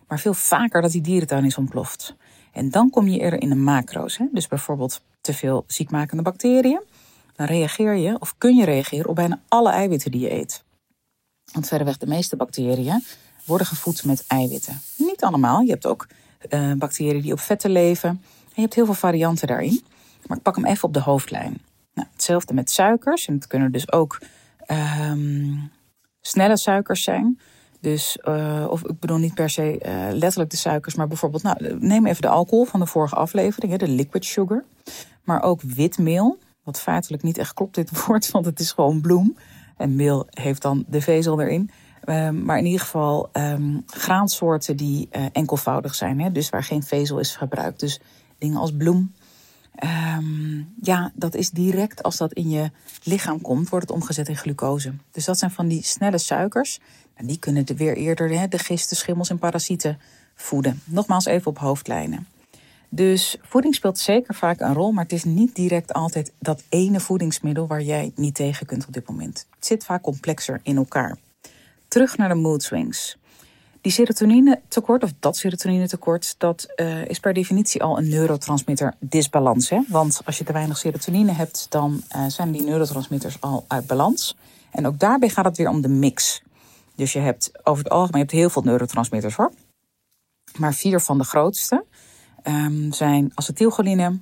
Maar 0.08 0.18
veel 0.18 0.34
vaker 0.34 0.82
dat 0.82 0.90
die 0.90 1.00
dierentuin 1.00 1.44
is 1.44 1.56
ontploft. 1.56 2.14
En 2.52 2.70
dan 2.70 2.90
kom 2.90 3.08
je 3.08 3.20
eerder 3.20 3.42
in 3.42 3.48
de 3.48 3.54
macro's. 3.54 4.16
Hè? 4.16 4.24
Dus 4.32 4.48
bijvoorbeeld 4.48 5.02
te 5.20 5.32
veel 5.32 5.64
ziekmakende 5.66 6.22
bacteriën. 6.22 6.82
Dan 7.36 7.46
reageer 7.46 7.94
je, 7.94 8.16
of 8.18 8.34
kun 8.38 8.56
je 8.56 8.64
reageren, 8.64 9.08
op 9.08 9.14
bijna 9.14 9.40
alle 9.48 9.70
eiwitten 9.70 10.10
die 10.10 10.20
je 10.20 10.32
eet. 10.32 10.64
Want 11.52 11.68
verreweg 11.68 11.96
de 11.96 12.06
meeste 12.06 12.36
bacteriën 12.36 13.04
worden 13.44 13.66
gevoed 13.66 14.04
met 14.04 14.24
eiwitten. 14.26 14.80
Niet 14.96 15.24
allemaal. 15.24 15.60
Je 15.60 15.70
hebt 15.70 15.86
ook 15.86 16.06
uh, 16.50 16.72
bacteriën 16.72 17.22
die 17.22 17.32
op 17.32 17.40
vetten 17.40 17.70
leven. 17.70 18.08
En 18.08 18.54
je 18.54 18.60
hebt 18.60 18.74
heel 18.74 18.84
veel 18.84 18.94
varianten 18.94 19.46
daarin. 19.46 19.82
Maar 20.26 20.36
ik 20.36 20.42
pak 20.42 20.56
hem 20.56 20.64
even 20.64 20.84
op 20.84 20.94
de 20.94 21.00
hoofdlijn. 21.00 21.62
Nou, 21.94 22.08
hetzelfde 22.12 22.54
met 22.54 22.70
suikers. 22.70 23.26
En 23.26 23.34
het 23.34 23.46
kunnen 23.46 23.72
dus 23.72 23.92
ook 23.92 24.20
um, 25.10 25.70
snelle 26.20 26.56
suikers 26.56 27.02
zijn. 27.02 27.38
Dus, 27.80 28.18
uh, 28.24 28.66
of 28.68 28.84
ik 28.84 28.98
bedoel 28.98 29.18
niet 29.18 29.34
per 29.34 29.50
se 29.50 29.80
uh, 29.86 30.12
letterlijk 30.12 30.50
de 30.50 30.56
suikers, 30.56 30.94
maar 30.94 31.06
bijvoorbeeld, 31.06 31.42
nou, 31.42 31.78
neem 31.78 32.06
even 32.06 32.22
de 32.22 32.28
alcohol 32.28 32.64
van 32.64 32.80
de 32.80 32.86
vorige 32.86 33.14
aflevering, 33.14 33.76
de 33.76 33.88
liquid 33.88 34.24
sugar. 34.24 34.64
Maar 35.24 35.42
ook 35.42 35.62
witmeel, 35.62 36.38
wat 36.62 36.80
feitelijk 36.80 37.22
niet 37.22 37.38
echt 37.38 37.54
klopt 37.54 37.74
dit 37.74 37.90
woord, 38.06 38.30
want 38.30 38.44
het 38.44 38.60
is 38.60 38.72
gewoon 38.72 39.00
bloem. 39.00 39.36
En 39.76 39.96
meel 39.96 40.26
heeft 40.30 40.62
dan 40.62 40.84
de 40.88 41.00
vezel 41.00 41.40
erin. 41.40 41.70
Um, 42.04 42.44
maar 42.44 42.58
in 42.58 42.64
ieder 42.64 42.80
geval 42.80 43.28
um, 43.32 43.82
graansoorten 43.86 44.76
die 44.76 45.08
uh, 45.12 45.24
enkelvoudig 45.32 45.94
zijn, 45.94 46.20
hè, 46.20 46.32
dus 46.32 46.48
waar 46.48 46.64
geen 46.64 46.82
vezel 46.82 47.18
is 47.18 47.36
gebruikt. 47.36 47.80
Dus 47.80 48.00
dingen 48.38 48.58
als 48.58 48.72
bloem, 48.76 49.12
Um, 49.84 50.74
ja, 50.82 51.12
dat 51.14 51.34
is 51.34 51.50
direct 51.50 52.02
als 52.02 52.16
dat 52.16 52.32
in 52.32 52.50
je 52.50 52.70
lichaam 53.02 53.40
komt, 53.40 53.68
wordt 53.68 53.88
het 53.88 53.96
omgezet 53.96 54.28
in 54.28 54.36
glucose. 54.36 54.92
Dus 55.10 55.24
dat 55.24 55.38
zijn 55.38 55.50
van 55.50 55.68
die 55.68 55.82
snelle 55.82 56.18
suikers. 56.18 56.80
En 57.14 57.26
die 57.26 57.38
kunnen 57.38 57.66
de 57.66 57.76
weer 57.76 57.96
eerder 57.96 58.30
hè, 58.38 58.48
de 58.48 58.58
gisten, 58.58 58.96
schimmels 58.96 59.30
en 59.30 59.38
parasieten 59.38 59.98
voeden. 60.34 60.82
Nogmaals 60.84 61.24
even 61.24 61.46
op 61.46 61.58
hoofdlijnen. 61.58 62.26
Dus 62.88 63.36
voeding 63.42 63.74
speelt 63.74 63.98
zeker 63.98 64.34
vaak 64.34 64.60
een 64.60 64.74
rol, 64.74 64.92
maar 64.92 65.02
het 65.02 65.12
is 65.12 65.24
niet 65.24 65.54
direct 65.54 65.92
altijd 65.92 66.32
dat 66.38 66.62
ene 66.68 67.00
voedingsmiddel 67.00 67.66
waar 67.66 67.82
jij 67.82 68.12
niet 68.14 68.34
tegen 68.34 68.66
kunt 68.66 68.86
op 68.86 68.92
dit 68.92 69.08
moment. 69.08 69.46
Het 69.54 69.66
zit 69.66 69.84
vaak 69.84 70.02
complexer 70.02 70.60
in 70.62 70.76
elkaar. 70.76 71.16
Terug 71.88 72.16
naar 72.16 72.28
de 72.28 72.34
mood 72.34 72.62
swings. 72.62 73.18
Die 73.80 73.92
serotonine 73.92 74.60
tekort, 74.68 75.02
of 75.02 75.12
dat 75.20 75.36
serotonine 75.36 75.88
tekort, 75.88 76.34
dat 76.38 76.66
uh, 76.76 77.04
is 77.04 77.20
per 77.20 77.32
definitie 77.32 77.82
al 77.82 77.98
een 77.98 78.08
neurotransmitter 78.08 78.94
disbalans. 78.98 79.68
Hè? 79.68 79.80
Want 79.88 80.20
als 80.24 80.38
je 80.38 80.44
te 80.44 80.52
weinig 80.52 80.78
serotonine 80.78 81.32
hebt, 81.32 81.66
dan 81.68 82.02
uh, 82.16 82.24
zijn 82.26 82.52
die 82.52 82.62
neurotransmitters 82.62 83.40
al 83.40 83.64
uit 83.68 83.86
balans. 83.86 84.36
En 84.70 84.86
ook 84.86 84.98
daarbij 84.98 85.28
gaat 85.28 85.44
het 85.44 85.56
weer 85.56 85.68
om 85.68 85.80
de 85.80 85.88
mix. 85.88 86.42
Dus 86.94 87.12
je 87.12 87.18
hebt 87.18 87.50
over 87.62 87.84
het 87.84 87.92
algemeen 87.92 88.12
je 88.12 88.26
hebt 88.26 88.30
heel 88.30 88.50
veel 88.50 88.62
neurotransmitters 88.62 89.34
hoor. 89.34 89.52
Maar 90.58 90.74
vier 90.74 91.00
van 91.00 91.18
de 91.18 91.24
grootste 91.24 91.84
um, 92.44 92.92
zijn 92.92 93.32
acetylcholine, 93.34 94.18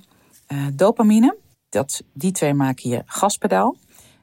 uh, 0.47 0.67
dopamine. 0.73 1.37
Dat, 1.69 2.03
die 2.13 2.31
twee 2.31 2.53
maken 2.53 2.89
je 2.89 3.03
gaspedaal. 3.05 3.75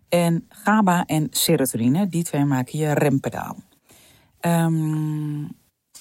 En 0.08 0.46
GABA 0.48 1.04
en 1.04 1.26
serotonine, 1.30 2.08
die 2.08 2.24
twee 2.24 2.44
maken 2.44 2.78
je 2.78 2.92
rempedaal. 2.92 3.56
Um, 4.46 5.48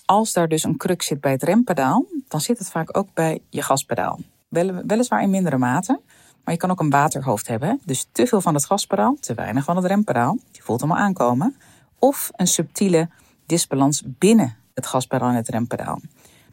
als 0.06 0.34
daar 0.34 0.48
dus 0.48 0.64
een 0.64 0.78
kruk 0.78 1.02
zit 1.02 1.22
bij 1.22 1.32
het 1.32 1.44
rempedaal, 1.44 2.06
dan 2.28 2.42
zit 2.42 2.58
het 2.58 2.70
vaak 2.70 2.98
ook 2.98 3.08
bij 3.14 3.42
je 3.50 3.62
gaspedaal. 3.62 4.20
Wel, 4.48 4.82
weliswaar 4.88 5.22
in 5.22 5.30
mindere 5.30 5.58
mate, 5.58 6.00
maar 6.44 6.54
je 6.54 6.60
kan 6.60 6.72
ook 6.72 6.80
een 6.80 6.90
waterhoofd 6.90 7.48
hebben. 7.48 7.80
Dus 7.86 8.08
te 8.12 8.28
veel 8.28 8.42
van 8.42 8.54
het 8.54 8.66
gaspedaal, 8.66 9.18
te 9.20 9.34
weinig 9.34 9.64
van 9.64 9.76
het 9.76 9.86
rempedaal. 9.86 10.38
Je 10.52 10.62
voelt 10.62 10.82
hem 10.82 10.92
al 10.92 10.98
aankomen. 10.98 11.56
Of 12.00 12.32
een 12.36 12.48
subtiele 12.48 13.10
disbalans 13.46 14.04
binnen 14.06 14.56
het 14.74 14.88
gaspedaal 14.88 15.30
en 15.30 15.36
het 15.36 15.50
rempedaal. 15.50 16.00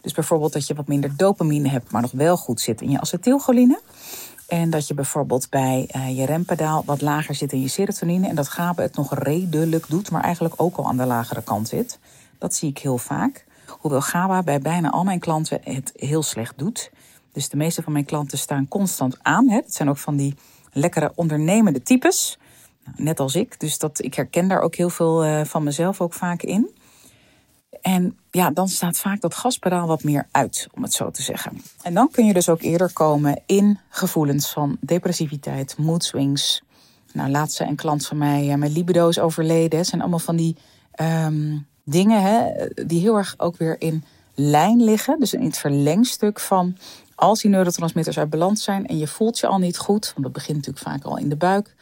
Dus 0.01 0.13
bijvoorbeeld 0.13 0.53
dat 0.53 0.67
je 0.67 0.75
wat 0.75 0.89
minder 0.89 1.17
dopamine 1.17 1.69
hebt, 1.69 1.91
maar 1.91 2.03
nog 2.03 2.13
wel 2.13 2.37
goed 2.37 2.61
zit 2.61 2.81
in 2.81 2.91
je 2.91 3.01
acetylcholine. 3.01 3.81
En 4.53 4.71
dat 4.71 4.89
je 4.89 4.95
bijvoorbeeld 4.95 5.51
bij 5.51 5.89
uh, 5.97 6.17
je 6.17 6.27
rempedaal 6.27 6.83
wat 6.87 7.01
lager 7.01 7.35
zit 7.35 7.53
in 7.53 7.61
je 7.61 7.69
serotonine. 7.69 8.29
En 8.29 8.35
dat 8.35 8.49
GABA 8.49 8.83
het 8.83 8.97
nog 8.97 9.15
redelijk 9.15 9.89
doet, 9.89 10.11
maar 10.11 10.23
eigenlijk 10.23 10.55
ook 10.57 10.77
al 10.77 10.87
aan 10.87 10.97
de 10.97 11.07
lagere 11.07 11.43
kant 11.43 11.69
zit. 11.69 11.99
Dat 12.39 12.55
zie 12.55 12.69
ik 12.69 12.79
heel 12.79 12.99
vaak. 12.99 13.45
Hoewel 13.67 14.01
GABA 14.01 14.43
bij 14.43 14.61
bijna 14.61 14.91
al 14.91 15.05
mijn 15.05 15.19
klanten 15.19 15.61
het 15.65 15.93
heel 15.95 16.23
slecht 16.23 16.59
doet. 16.59 16.91
Dus 17.33 17.49
de 17.49 17.57
meeste 17.57 17.83
van 17.83 17.93
mijn 17.93 18.05
klanten 18.05 18.39
staan 18.39 18.69
constant 18.69 19.19
aan. 19.23 19.49
Hè. 19.49 19.57
Het 19.57 19.75
zijn 19.75 19.89
ook 19.89 19.99
van 19.99 20.17
die 20.17 20.35
lekkere 20.73 21.13
ondernemende 21.15 21.83
types. 21.83 22.39
Nou, 22.85 23.03
net 23.03 23.21
als 23.21 23.35
ik. 23.35 23.61
Dus 23.61 23.79
dat, 23.79 24.05
ik 24.05 24.15
herken 24.15 24.49
daar 24.49 24.61
ook 24.61 24.75
heel 24.75 24.91
veel 24.91 25.27
uh, 25.27 25.45
van 25.45 25.63
mezelf 25.63 26.01
ook 26.01 26.13
vaak 26.13 26.43
in. 26.43 26.71
En 27.83 28.19
ja, 28.31 28.51
dan 28.51 28.69
staat 28.69 28.97
vaak 28.97 29.21
dat 29.21 29.35
gaspedaal 29.35 29.87
wat 29.87 30.03
meer 30.03 30.27
uit, 30.31 30.69
om 30.75 30.83
het 30.83 30.93
zo 30.93 31.11
te 31.11 31.23
zeggen. 31.23 31.63
En 31.83 31.95
dan 31.95 32.11
kun 32.11 32.27
je 32.27 32.33
dus 32.33 32.49
ook 32.49 32.63
eerder 32.63 32.93
komen 32.93 33.43
in 33.47 33.79
gevoelens 33.89 34.49
van 34.49 34.77
depressiviteit, 34.81 35.79
mood 35.79 36.05
swings. 36.05 36.63
Nou, 37.13 37.31
laatst 37.31 37.61
een 37.61 37.77
klant 37.77 38.07
van 38.07 38.19
mij, 38.19 38.45
ja, 38.45 38.57
mijn 38.57 38.73
libido 38.73 39.09
is 39.09 39.19
overleden. 39.19 39.79
Het 39.79 39.89
zijn 39.89 40.01
allemaal 40.01 40.19
van 40.19 40.37
die 40.37 40.57
um, 41.01 41.67
dingen 41.85 42.23
hè, 42.23 42.67
die 42.87 43.01
heel 43.01 43.17
erg 43.17 43.35
ook 43.37 43.57
weer 43.57 43.77
in 43.79 44.05
lijn 44.35 44.85
liggen. 44.85 45.19
Dus 45.19 45.35
in 45.35 45.45
het 45.45 45.59
verlengstuk 45.59 46.41
van 46.41 46.77
als 47.15 47.41
die 47.41 47.51
neurotransmitters 47.51 48.19
uit 48.19 48.31
balans 48.31 48.63
zijn 48.63 48.87
en 48.87 48.99
je 48.99 49.07
voelt 49.07 49.39
je 49.39 49.47
al 49.47 49.59
niet 49.59 49.79
goed, 49.79 50.07
want 50.07 50.23
dat 50.23 50.33
begint 50.33 50.57
natuurlijk 50.57 50.85
vaak 50.85 51.05
al 51.05 51.19
in 51.19 51.29
de 51.29 51.37
buik. 51.37 51.75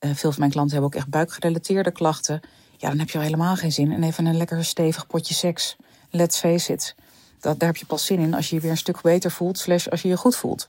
Uh, 0.00 0.10
veel 0.14 0.30
van 0.30 0.40
mijn 0.40 0.50
klanten 0.50 0.72
hebben 0.72 0.90
ook 0.90 1.00
echt 1.00 1.10
buikgerelateerde 1.10 1.90
klachten. 1.90 2.40
Ja, 2.80 2.88
dan 2.88 2.98
heb 2.98 3.10
je 3.10 3.18
al 3.18 3.24
helemaal 3.24 3.56
geen 3.56 3.72
zin 3.72 3.92
in 3.92 4.02
even 4.02 4.26
een 4.26 4.36
lekker 4.36 4.64
stevig 4.64 5.06
potje 5.06 5.34
seks. 5.34 5.76
Let's 6.10 6.38
face 6.38 6.72
it. 6.72 6.94
Dat, 7.40 7.58
daar 7.58 7.68
heb 7.68 7.76
je 7.76 7.86
pas 7.86 8.06
zin 8.06 8.18
in 8.18 8.34
als 8.34 8.48
je 8.48 8.54
je 8.54 8.60
weer 8.60 8.70
een 8.70 8.76
stuk 8.76 9.00
beter 9.00 9.30
voelt, 9.30 9.58
slash 9.58 9.86
als 9.86 10.02
je 10.02 10.08
je 10.08 10.16
goed 10.16 10.36
voelt. 10.36 10.68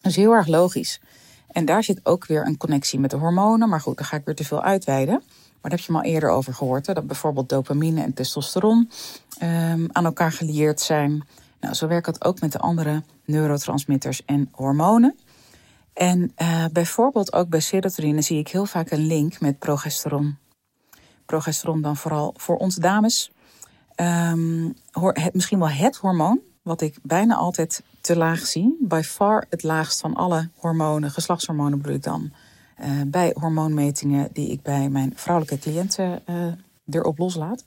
Dat 0.00 0.10
is 0.10 0.16
heel 0.16 0.32
erg 0.32 0.46
logisch. 0.46 1.00
En 1.48 1.64
daar 1.64 1.82
zit 1.82 2.00
ook 2.02 2.26
weer 2.26 2.46
een 2.46 2.56
connectie 2.56 3.00
met 3.00 3.10
de 3.10 3.16
hormonen. 3.16 3.68
Maar 3.68 3.80
goed, 3.80 3.96
daar 3.96 4.06
ga 4.06 4.16
ik 4.16 4.24
weer 4.24 4.34
te 4.34 4.44
veel 4.44 4.62
uitweiden. 4.62 5.14
Maar 5.60 5.70
daar 5.70 5.70
heb 5.70 5.80
je 5.80 5.92
me 5.92 5.98
al 5.98 6.04
eerder 6.04 6.30
over 6.30 6.54
gehoord. 6.54 6.86
Hè? 6.86 6.94
Dat 6.94 7.06
bijvoorbeeld 7.06 7.48
dopamine 7.48 8.02
en 8.02 8.14
testosteron 8.14 8.90
um, 9.42 9.88
aan 9.92 10.04
elkaar 10.04 10.32
gelieerd 10.32 10.80
zijn. 10.80 11.26
Nou, 11.60 11.74
zo 11.74 11.86
werkt 11.86 12.06
dat 12.06 12.24
ook 12.24 12.40
met 12.40 12.52
de 12.52 12.58
andere 12.58 13.02
neurotransmitters 13.24 14.24
en 14.24 14.48
hormonen. 14.52 15.16
En 15.92 16.32
uh, 16.38 16.64
bijvoorbeeld 16.72 17.32
ook 17.32 17.48
bij 17.48 17.60
serotonine 17.60 18.20
zie 18.20 18.38
ik 18.38 18.48
heel 18.48 18.66
vaak 18.66 18.90
een 18.90 19.06
link 19.06 19.40
met 19.40 19.58
progesteron 19.58 20.38
progesteron 21.26 21.82
dan 21.82 21.96
vooral 21.96 22.34
voor 22.36 22.56
ons 22.56 22.74
dames. 22.74 23.30
Um, 23.96 24.74
het, 24.92 25.34
misschien 25.34 25.58
wel 25.58 25.68
het 25.68 25.96
hormoon 25.96 26.40
wat 26.62 26.80
ik 26.80 26.98
bijna 27.02 27.34
altijd 27.34 27.82
te 28.00 28.16
laag 28.16 28.46
zie. 28.46 28.76
By 28.80 29.02
far 29.04 29.46
het 29.50 29.62
laagst 29.62 30.00
van 30.00 30.14
alle 30.14 30.48
hormonen, 30.56 31.10
geslachtshormonen 31.10 31.78
bedoel 31.78 31.96
ik 31.96 32.02
dan. 32.02 32.32
Uh, 32.80 32.86
bij 33.06 33.34
hormoonmetingen 33.38 34.28
die 34.32 34.50
ik 34.50 34.62
bij 34.62 34.88
mijn 34.88 35.12
vrouwelijke 35.14 35.58
cliënten 35.58 36.22
uh, 36.26 36.52
erop 36.90 37.18
loslaat. 37.18 37.64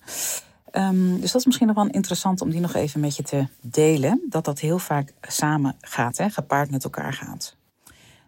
Um, 0.71 1.19
dus 1.19 1.31
dat 1.31 1.41
is 1.41 1.45
misschien 1.45 1.67
nog 1.67 1.75
wel 1.75 1.87
interessant 1.87 2.41
om 2.41 2.49
die 2.49 2.59
nog 2.59 2.73
even 2.73 2.99
met 2.99 3.15
je 3.15 3.23
te 3.23 3.47
delen. 3.61 4.21
Dat 4.29 4.45
dat 4.45 4.59
heel 4.59 4.79
vaak 4.79 5.13
samen 5.21 5.75
gaat, 5.81 6.17
hè, 6.17 6.29
gepaard 6.29 6.71
met 6.71 6.83
elkaar 6.83 7.13
gaat. 7.13 7.55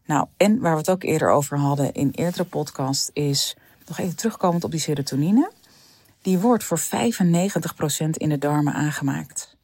Nou, 0.06 0.28
en 0.38 0.60
waar 0.60 0.72
we 0.72 0.78
het 0.78 0.90
ook 0.90 1.04
eerder 1.04 1.30
over 1.30 1.58
hadden 1.58 1.94
in 1.94 2.12
eerdere 2.12 2.44
podcast 2.44 3.10
is 3.14 3.56
nog 3.92 4.00
even 4.00 4.16
terugkomend 4.16 4.64
op 4.64 4.72
die 4.72 4.80
serotonine. 4.80 5.52
Die 6.22 6.40
wordt 6.40 6.64
voor 6.64 6.80
95% 6.80 6.84
in 8.12 8.30
de 8.30 8.38
darmen 8.38 8.74
aangemaakt. 8.74 9.56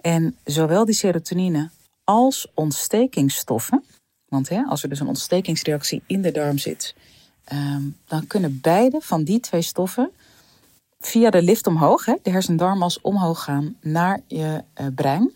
En 0.00 0.36
zowel 0.44 0.84
die 0.84 0.94
serotonine 0.94 1.70
als 2.04 2.46
ontstekingsstoffen. 2.54 3.84
Want 4.28 4.48
hè, 4.48 4.62
als 4.62 4.82
er 4.82 4.88
dus 4.88 5.00
een 5.00 5.06
ontstekingsreactie 5.06 6.02
in 6.06 6.22
de 6.22 6.32
darm 6.32 6.58
zit, 6.58 6.94
um, 7.52 7.96
dan 8.06 8.26
kunnen 8.26 8.60
beide 8.60 9.00
van 9.00 9.24
die 9.24 9.40
twee 9.40 9.62
stoffen 9.62 10.10
via 11.00 11.30
de 11.30 11.42
lift 11.42 11.66
omhoog, 11.66 12.04
hè, 12.04 12.14
de 12.22 12.30
hersendarmas 12.30 13.00
omhoog 13.00 13.42
gaan 13.42 13.76
naar 13.80 14.20
je 14.26 14.64
uh, 14.80 14.86
brein. 14.94 15.32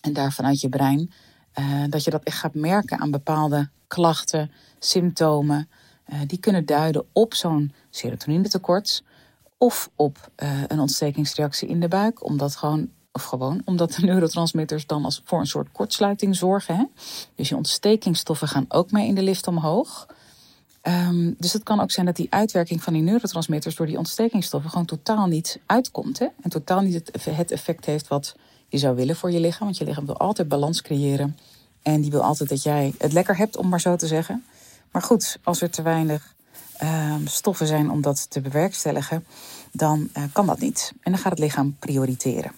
En 0.00 0.12
daar 0.12 0.32
vanuit 0.32 0.60
je 0.60 0.68
brein, 0.68 1.12
uh, 1.58 1.84
dat 1.88 2.04
je 2.04 2.10
dat 2.10 2.22
echt 2.22 2.38
gaat 2.38 2.54
merken 2.54 2.98
aan 2.98 3.10
bepaalde 3.10 3.68
klachten, 3.86 4.50
symptomen. 4.78 5.68
Uh, 6.12 6.18
die 6.26 6.38
kunnen 6.38 6.66
duiden 6.66 7.04
op 7.12 7.34
zo'n 7.34 7.72
serotoninetekort 7.90 9.02
of 9.58 9.90
op 9.96 10.30
uh, 10.42 10.62
een 10.66 10.80
ontstekingsreactie 10.80 11.68
in 11.68 11.80
de 11.80 11.88
buik, 11.88 12.24
omdat 12.24 12.56
gewoon 12.56 12.90
of 13.12 13.22
gewoon 13.22 13.62
omdat 13.64 13.92
de 13.92 14.04
neurotransmitters 14.06 14.86
dan 14.86 15.04
als 15.04 15.22
voor 15.24 15.40
een 15.40 15.46
soort 15.46 15.72
kortsluiting 15.72 16.36
zorgen. 16.36 16.76
Hè? 16.76 16.84
Dus 17.34 17.48
je 17.48 17.56
ontstekingsstoffen 17.56 18.48
gaan 18.48 18.64
ook 18.68 18.90
mee 18.90 19.06
in 19.06 19.14
de 19.14 19.22
lift 19.22 19.46
omhoog. 19.46 20.06
Um, 20.82 21.34
dus 21.38 21.52
het 21.52 21.62
kan 21.62 21.80
ook 21.80 21.90
zijn 21.90 22.06
dat 22.06 22.16
die 22.16 22.26
uitwerking 22.30 22.82
van 22.82 22.92
die 22.92 23.02
neurotransmitters 23.02 23.76
door 23.76 23.86
die 23.86 23.98
ontstekingsstoffen 23.98 24.70
gewoon 24.70 24.86
totaal 24.86 25.26
niet 25.26 25.60
uitkomt. 25.66 26.18
Hè? 26.18 26.26
En 26.40 26.50
totaal 26.50 26.80
niet 26.80 26.94
het 26.94 27.50
effect 27.50 27.84
heeft 27.84 28.08
wat 28.08 28.36
je 28.68 28.78
zou 28.78 28.96
willen 28.96 29.16
voor 29.16 29.30
je 29.30 29.40
lichaam. 29.40 29.66
Want 29.66 29.78
je 29.78 29.84
lichaam 29.84 30.06
wil 30.06 30.16
altijd 30.16 30.48
balans 30.48 30.82
creëren. 30.82 31.36
En 31.82 32.00
die 32.00 32.10
wil 32.10 32.22
altijd 32.22 32.48
dat 32.48 32.62
jij 32.62 32.94
het 32.98 33.12
lekker 33.12 33.36
hebt, 33.36 33.56
om 33.56 33.68
maar 33.68 33.80
zo 33.80 33.96
te 33.96 34.06
zeggen. 34.06 34.44
Maar 34.92 35.02
goed, 35.02 35.38
als 35.42 35.60
er 35.60 35.70
te 35.70 35.82
weinig 35.82 36.34
um, 36.82 37.26
stoffen 37.26 37.66
zijn 37.66 37.90
om 37.90 38.00
dat 38.00 38.30
te 38.30 38.40
bewerkstelligen, 38.40 39.24
dan 39.72 40.08
uh, 40.16 40.22
kan 40.32 40.46
dat 40.46 40.60
niet. 40.60 40.92
En 41.00 41.12
dan 41.12 41.20
gaat 41.20 41.30
het 41.32 41.40
lichaam 41.40 41.76
prioriteren. 41.78 42.52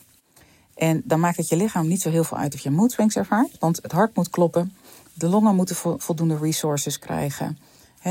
En 0.74 1.02
dan 1.04 1.20
maakt 1.20 1.36
het 1.36 1.48
je 1.48 1.56
lichaam 1.56 1.88
niet 1.88 2.02
zo 2.02 2.10
heel 2.10 2.24
veel 2.24 2.38
uit 2.38 2.54
of 2.54 2.60
je 2.60 2.70
mood 2.70 2.92
swings 2.92 3.16
ervaart. 3.16 3.56
Want 3.58 3.78
het 3.82 3.92
hart 3.92 4.16
moet 4.16 4.30
kloppen, 4.30 4.76
de 5.14 5.28
longen 5.28 5.54
moeten 5.54 5.76
voldoende 6.00 6.36
resources 6.36 6.98
krijgen, 6.98 7.58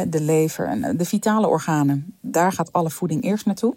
de 0.08 0.22
lever 0.22 0.68
en 0.68 0.98
de 0.98 1.06
vitale 1.06 1.48
organen. 1.48 2.16
Daar 2.22 2.52
gaat 2.52 2.74
alle 2.74 2.90
voeding 2.90 3.24
eerst 3.24 3.46
naartoe. 3.46 3.76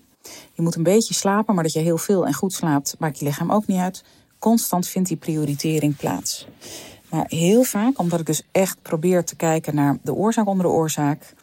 Je 0.53 0.63
moet 0.63 0.75
een 0.75 0.83
beetje 0.83 1.15
slapen, 1.15 1.55
maar 1.55 1.65
dat 1.65 1.73
je 1.73 1.81
heel 1.81 1.99
veel 1.99 2.27
en 2.27 2.35
goed 2.35 2.53
slaapt, 2.53 2.97
maakt 2.99 3.19
je 3.19 3.25
lichaam 3.25 3.53
ook 3.53 3.67
niet 3.67 3.79
uit. 3.79 4.05
Constant 4.39 4.89
vindt 4.89 5.09
die 5.09 5.17
prioritering 5.17 5.97
plaats. 5.97 6.47
Maar 7.17 7.27
heel 7.29 7.63
vaak, 7.63 7.99
omdat 7.99 8.21
ik 8.21 8.27
dus 8.27 8.43
echt 8.53 8.83
probeer 8.83 9.25
te 9.25 9.37
kijken 9.37 9.75
naar 9.75 9.99
de 10.03 10.15
oorzaak 10.15 10.47
onder 10.47 10.67
de 10.67 10.73
oorzaak. 10.73 11.35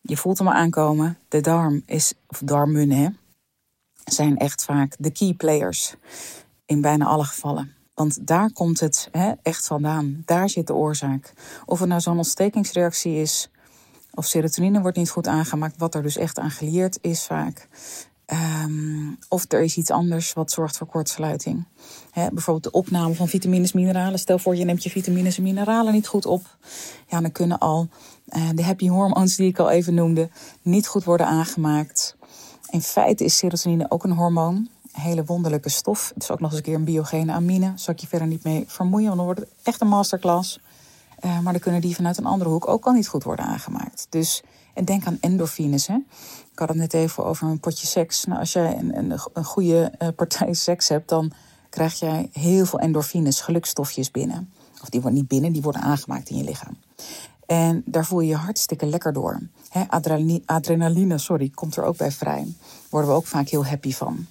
Je 0.00 0.16
voelt 0.16 0.38
hem 0.38 0.48
aankomen. 0.48 1.18
De 1.28 1.40
darm 1.40 1.82
is, 1.86 2.12
of 2.26 2.40
darmen, 2.44 2.90
hè, 2.90 3.08
zijn 4.04 4.36
echt 4.36 4.64
vaak 4.64 4.94
de 4.98 5.10
key 5.10 5.32
players 5.32 5.94
in 6.66 6.80
bijna 6.80 7.04
alle 7.04 7.24
gevallen. 7.24 7.74
Want 7.94 8.26
daar 8.26 8.52
komt 8.52 8.80
het 8.80 9.08
hè, 9.12 9.32
echt 9.42 9.66
vandaan. 9.66 10.22
Daar 10.24 10.48
zit 10.48 10.66
de 10.66 10.74
oorzaak. 10.74 11.32
Of 11.66 11.78
het 11.78 11.88
nou 11.88 12.00
zo'n 12.00 12.16
ontstekingsreactie 12.16 13.14
is, 13.20 13.50
of 14.14 14.26
serotonine 14.26 14.80
wordt 14.80 14.96
niet 14.96 15.10
goed 15.10 15.26
aangemaakt, 15.26 15.78
wat 15.78 15.94
er 15.94 16.02
dus 16.02 16.16
echt 16.16 16.38
aan 16.38 16.50
geleerd 16.50 16.98
is 17.00 17.24
vaak. 17.24 17.68
Um, 18.32 19.18
of 19.28 19.44
er 19.48 19.62
is 19.62 19.76
iets 19.76 19.90
anders 19.90 20.32
wat 20.32 20.50
zorgt 20.50 20.76
voor 20.76 20.86
kortsluiting. 20.86 21.64
Bijvoorbeeld 22.14 22.62
de 22.62 22.70
opname 22.70 23.14
van 23.14 23.28
vitamines, 23.28 23.72
mineralen. 23.72 24.18
Stel 24.18 24.38
voor 24.38 24.56
je 24.56 24.64
neemt 24.64 24.82
je 24.82 24.90
vitamines 24.90 25.36
en 25.36 25.42
mineralen 25.42 25.92
niet 25.92 26.06
goed 26.06 26.26
op. 26.26 26.56
Ja, 27.06 27.20
dan 27.20 27.32
kunnen 27.32 27.58
al 27.58 27.88
uh, 28.28 28.48
de 28.54 28.64
happy 28.64 28.88
hormones 28.88 29.36
die 29.36 29.48
ik 29.48 29.58
al 29.58 29.70
even 29.70 29.94
noemde 29.94 30.30
niet 30.62 30.86
goed 30.86 31.04
worden 31.04 31.26
aangemaakt. 31.26 32.16
In 32.70 32.82
feite 32.82 33.24
is 33.24 33.36
serotonine 33.36 33.90
ook 33.90 34.04
een 34.04 34.12
hormoon 34.12 34.68
hele 34.92 35.24
wonderlijke 35.24 35.68
stof. 35.68 36.10
Het 36.14 36.22
is 36.22 36.30
ook 36.30 36.40
nog 36.40 36.50
eens 36.50 36.58
een 36.58 36.64
keer 36.64 36.74
een 36.74 36.84
biogene 36.84 37.32
amine. 37.32 37.72
Zal 37.74 37.94
ik 37.94 38.00
je 38.00 38.06
verder 38.06 38.28
niet 38.28 38.44
mee 38.44 38.64
vermoeien, 38.66 39.06
want 39.06 39.16
dan 39.16 39.26
wordt 39.26 39.40
het 39.40 39.50
echt 39.62 39.80
een 39.80 39.88
masterclass. 39.88 40.60
Uh, 41.24 41.40
maar 41.40 41.52
dan 41.52 41.62
kunnen 41.62 41.80
die 41.80 41.94
vanuit 41.94 42.18
een 42.18 42.26
andere 42.26 42.50
hoek 42.50 42.68
ook 42.68 42.84
al 42.86 42.92
niet 42.92 43.08
goed 43.08 43.22
worden 43.22 43.44
aangemaakt. 43.44 44.06
Dus, 44.10 44.42
en 44.74 44.84
denk 44.84 45.06
aan 45.06 45.18
endorfines. 45.20 45.86
Hè? 45.86 45.94
Ik 46.52 46.58
had 46.58 46.68
het 46.68 46.76
net 46.76 46.94
even 46.94 47.24
over 47.24 47.48
een 47.48 47.60
potje 47.60 47.86
seks. 47.86 48.24
Nou, 48.24 48.40
als 48.40 48.52
jij 48.52 48.78
een, 48.78 48.98
een, 48.98 49.18
een 49.32 49.44
goede 49.44 49.92
uh, 49.98 50.08
partij 50.16 50.54
seks 50.68 50.88
hebt, 50.88 51.08
dan 51.08 51.32
krijg 51.70 51.98
jij 51.98 52.28
heel 52.32 52.66
veel 52.66 52.78
endorfines, 52.78 53.40
gelukstofjes 53.40 54.10
binnen. 54.10 54.52
Of 54.82 54.88
die 54.88 55.00
worden 55.00 55.18
niet 55.18 55.28
binnen, 55.28 55.52
die 55.52 55.62
worden 55.62 55.82
aangemaakt 55.82 56.28
in 56.28 56.36
je 56.36 56.44
lichaam. 56.44 56.76
En 57.46 57.82
daar 57.84 58.04
voel 58.04 58.20
je 58.20 58.28
je 58.28 58.36
hartstikke 58.36 58.86
lekker 58.86 59.12
door. 59.12 59.40
Adrenaline, 59.88 60.42
adrenaline, 60.46 61.18
sorry, 61.18 61.50
komt 61.54 61.76
er 61.76 61.84
ook 61.84 61.96
bij 61.96 62.10
vrij. 62.10 62.46
Worden 62.90 63.10
we 63.10 63.16
ook 63.16 63.26
vaak 63.26 63.48
heel 63.48 63.66
happy 63.66 63.92
van. 63.92 64.26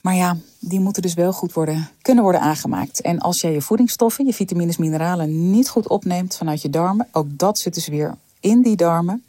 Maar 0.00 0.14
ja, 0.14 0.36
die 0.58 0.80
moeten 0.80 1.02
dus 1.02 1.14
wel 1.14 1.32
goed 1.32 1.52
worden, 1.52 1.88
kunnen 2.02 2.22
worden 2.22 2.40
aangemaakt. 2.40 3.00
En 3.00 3.18
als 3.18 3.40
jij 3.40 3.52
je 3.52 3.62
voedingsstoffen, 3.62 4.26
je 4.26 4.34
vitamines, 4.34 4.76
mineralen 4.76 5.50
niet 5.50 5.68
goed 5.68 5.88
opneemt 5.88 6.36
vanuit 6.36 6.62
je 6.62 6.70
darmen, 6.70 7.08
ook 7.12 7.38
dat 7.38 7.58
zit 7.58 7.74
dus 7.74 7.88
weer 7.88 8.16
in 8.40 8.62
die 8.62 8.76
darmen, 8.76 9.24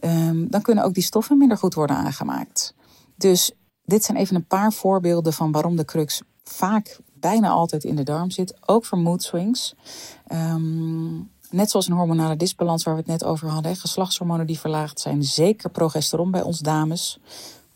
um, 0.00 0.50
dan 0.50 0.62
kunnen 0.62 0.84
ook 0.84 0.94
die 0.94 1.02
stoffen 1.02 1.38
minder 1.38 1.56
goed 1.56 1.74
worden 1.74 1.96
aangemaakt. 1.96 2.74
Dus 3.16 3.52
dit 3.84 4.04
zijn 4.04 4.18
even 4.18 4.36
een 4.36 4.46
paar 4.46 4.72
voorbeelden 4.72 5.32
van 5.32 5.52
waarom 5.52 5.76
de 5.76 5.84
crux 5.84 6.22
vaak 6.44 6.98
bijna 7.12 7.48
altijd 7.48 7.84
in 7.84 7.96
de 7.96 8.02
darm 8.02 8.30
zit, 8.30 8.54
ook 8.66 8.84
voor 8.84 8.98
mood 8.98 9.22
swings. 9.22 9.74
Um, 10.32 11.30
net 11.50 11.70
zoals 11.70 11.88
een 11.88 11.96
hormonale 11.96 12.36
disbalans 12.36 12.84
waar 12.84 12.94
we 12.94 13.00
het 13.00 13.10
net 13.10 13.24
over 13.24 13.48
hadden, 13.48 13.76
geslachtshormonen 13.76 14.46
die 14.46 14.58
verlaagd 14.58 15.00
zijn, 15.00 15.24
zeker 15.24 15.70
progesteron 15.70 16.30
bij 16.30 16.42
ons 16.42 16.58
dames. 16.58 17.18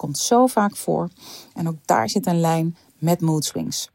Komt 0.03 0.19
zo 0.19 0.47
vaak 0.47 0.77
voor. 0.77 1.09
En 1.55 1.69
ook 1.69 1.77
daar 1.85 2.09
zit 2.09 2.27
een 2.27 2.41
lijn 2.41 2.77
met 2.99 3.21
mood 3.21 3.45
swings. 3.45 3.91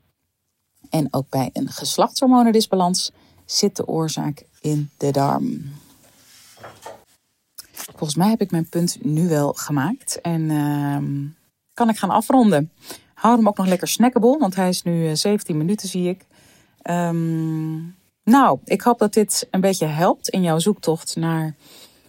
En 0.90 1.08
ook 1.12 1.30
bij 1.30 1.50
een 1.54 1.70
geslachtshormonendisbalans 1.70 3.12
zit 3.46 3.76
de 3.76 3.88
oorzaak 3.88 4.46
in 4.62 4.90
de 4.98 5.12
darm. 5.12 5.72
Volgens 7.72 8.16
mij 8.16 8.30
heb 8.30 8.42
ik 8.42 8.52
mijn 8.52 8.70
punt 8.70 8.98
nu 9.04 9.28
wel 9.28 9.54
gemaakt. 9.54 10.22
En 10.22 10.42
uh, 10.42 10.98
kan 11.74 11.90
ik 11.90 11.98
gaan 11.98 12.10
afronden. 12.10 12.72
Hou 13.14 13.36
hem 13.36 13.48
ook 13.48 13.58
nog 13.58 13.68
lekker 13.68 13.88
snackable, 13.88 14.38
want 14.38 14.56
hij 14.56 14.70
is 14.70 14.84
nu 14.84 15.16
17 15.16 15.54
eh, 15.54 15.62
minuten, 15.62 15.88
zie 15.88 16.10
ik. 16.10 16.26
Um, 16.90 17.96
nou, 18.24 18.60
ik 18.66 18.82
hoop 18.82 19.00
dat 19.00 19.14
dit 19.14 19.48
een 19.52 19.62
beetje 19.62 19.86
helpt 19.86 20.30
in 20.30 20.42
jouw 20.42 20.60
zoektocht 20.60 21.16
naar 21.16 21.56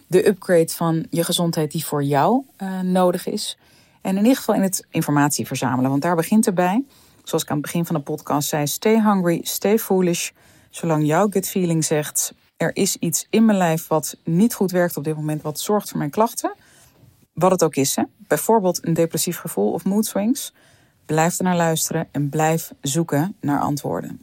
de 0.07 0.27
upgrade 0.27 0.69
van 0.69 1.05
je 1.09 1.23
gezondheid 1.23 1.71
die 1.71 1.85
voor 1.85 2.03
jou 2.03 2.43
uh, 2.57 2.79
nodig 2.79 3.27
is. 3.27 3.57
En 4.01 4.11
in 4.17 4.21
ieder 4.21 4.37
geval 4.37 4.55
in 4.55 4.61
het 4.61 4.85
informatie 4.89 5.47
verzamelen, 5.47 5.89
want 5.89 6.01
daar 6.01 6.15
begint 6.15 6.45
het 6.45 6.55
bij. 6.55 6.83
Zoals 7.23 7.43
ik 7.43 7.49
aan 7.49 7.57
het 7.57 7.65
begin 7.65 7.85
van 7.85 7.95
de 7.95 8.01
podcast 8.01 8.49
zei, 8.49 8.67
stay 8.67 9.01
hungry, 9.01 9.39
stay 9.43 9.79
foolish. 9.79 10.29
Zolang 10.69 11.05
jouw 11.05 11.27
gut 11.29 11.47
feeling 11.47 11.85
zegt, 11.85 12.33
er 12.57 12.75
is 12.75 12.95
iets 12.95 13.27
in 13.29 13.45
mijn 13.45 13.57
lijf 13.57 13.87
wat 13.87 14.17
niet 14.23 14.53
goed 14.53 14.71
werkt 14.71 14.97
op 14.97 15.03
dit 15.03 15.15
moment, 15.15 15.41
wat 15.41 15.59
zorgt 15.59 15.89
voor 15.89 15.97
mijn 15.97 16.09
klachten. 16.09 16.53
Wat 17.33 17.51
het 17.51 17.63
ook 17.63 17.75
is, 17.75 17.95
hè? 17.95 18.03
bijvoorbeeld 18.17 18.85
een 18.85 18.93
depressief 18.93 19.37
gevoel 19.37 19.71
of 19.71 19.85
mood 19.85 20.05
swings. 20.05 20.53
Blijf 21.05 21.37
er 21.37 21.43
naar 21.43 21.55
luisteren 21.55 22.07
en 22.11 22.29
blijf 22.29 22.73
zoeken 22.81 23.35
naar 23.41 23.59
antwoorden. 23.59 24.21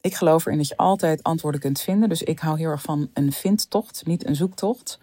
Ik 0.00 0.14
geloof 0.14 0.46
erin 0.46 0.58
dat 0.58 0.68
je 0.68 0.76
altijd 0.76 1.22
antwoorden 1.22 1.60
kunt 1.60 1.80
vinden. 1.80 2.08
Dus 2.08 2.22
ik 2.22 2.38
hou 2.38 2.58
heel 2.58 2.70
erg 2.70 2.82
van 2.82 3.10
een 3.12 3.32
vindtocht, 3.32 4.06
niet 4.06 4.26
een 4.26 4.36
zoektocht. 4.36 4.98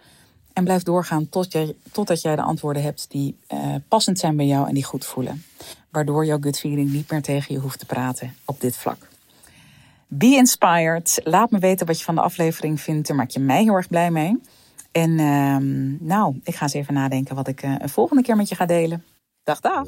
En 0.54 0.64
blijf 0.64 0.84
doorgaan 0.84 1.30
tot 1.30 1.52
jij, 1.52 1.76
totdat 1.92 2.22
jij 2.22 2.36
de 2.36 2.42
antwoorden 2.42 2.84
hebt 2.84 3.06
die 3.10 3.38
uh, 3.54 3.76
passend 3.88 4.20
zijn 4.20 4.36
bij 4.36 4.46
jou 4.46 4.68
en 4.68 4.74
die 4.74 4.84
goed 4.84 5.06
voelen. 5.06 5.44
Waardoor 5.90 6.26
jouw 6.26 6.40
gut 6.40 6.60
feeling 6.60 6.92
niet 6.92 7.12
meer 7.12 7.22
tegen 7.22 7.54
je 7.54 7.60
hoeft 7.60 7.80
te 7.80 7.86
praten 7.86 8.36
op 8.46 8.62
dit 8.62 8.78
vlak. 8.78 9.08
Be 10.08 10.26
inspired. 10.26 11.22
Laat 11.24 11.52
me 11.52 11.60
weten 11.60 11.88
wat 11.88 11.98
je 11.98 12.04
van 12.04 12.16
de 12.16 12.22
aflevering 12.22 12.82
vindt. 12.82 13.08
Daar 13.08 13.18
maak 13.18 13.30
je 13.30 13.40
mij 13.40 13.64
heel 13.64 13.74
erg 13.74 13.88
blij 13.88 14.12
mee. 14.12 14.42
En 14.92 15.10
uh, 15.10 15.58
nou, 16.08 16.40
ik 16.44 16.56
ga 16.56 16.64
eens 16.64 16.74
even 16.74 16.94
nadenken 16.94 17.36
wat 17.36 17.48
ik 17.48 17.64
uh, 17.64 17.76
een 17.78 17.90
volgende 17.90 18.24
keer 18.24 18.36
met 18.36 18.50
je 18.50 18.56
ga 18.56 18.66
delen. 18.66 19.06
Dag, 19.44 19.60
dag. 19.60 19.88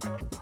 Thank 0.00 0.20
you. 0.32 0.33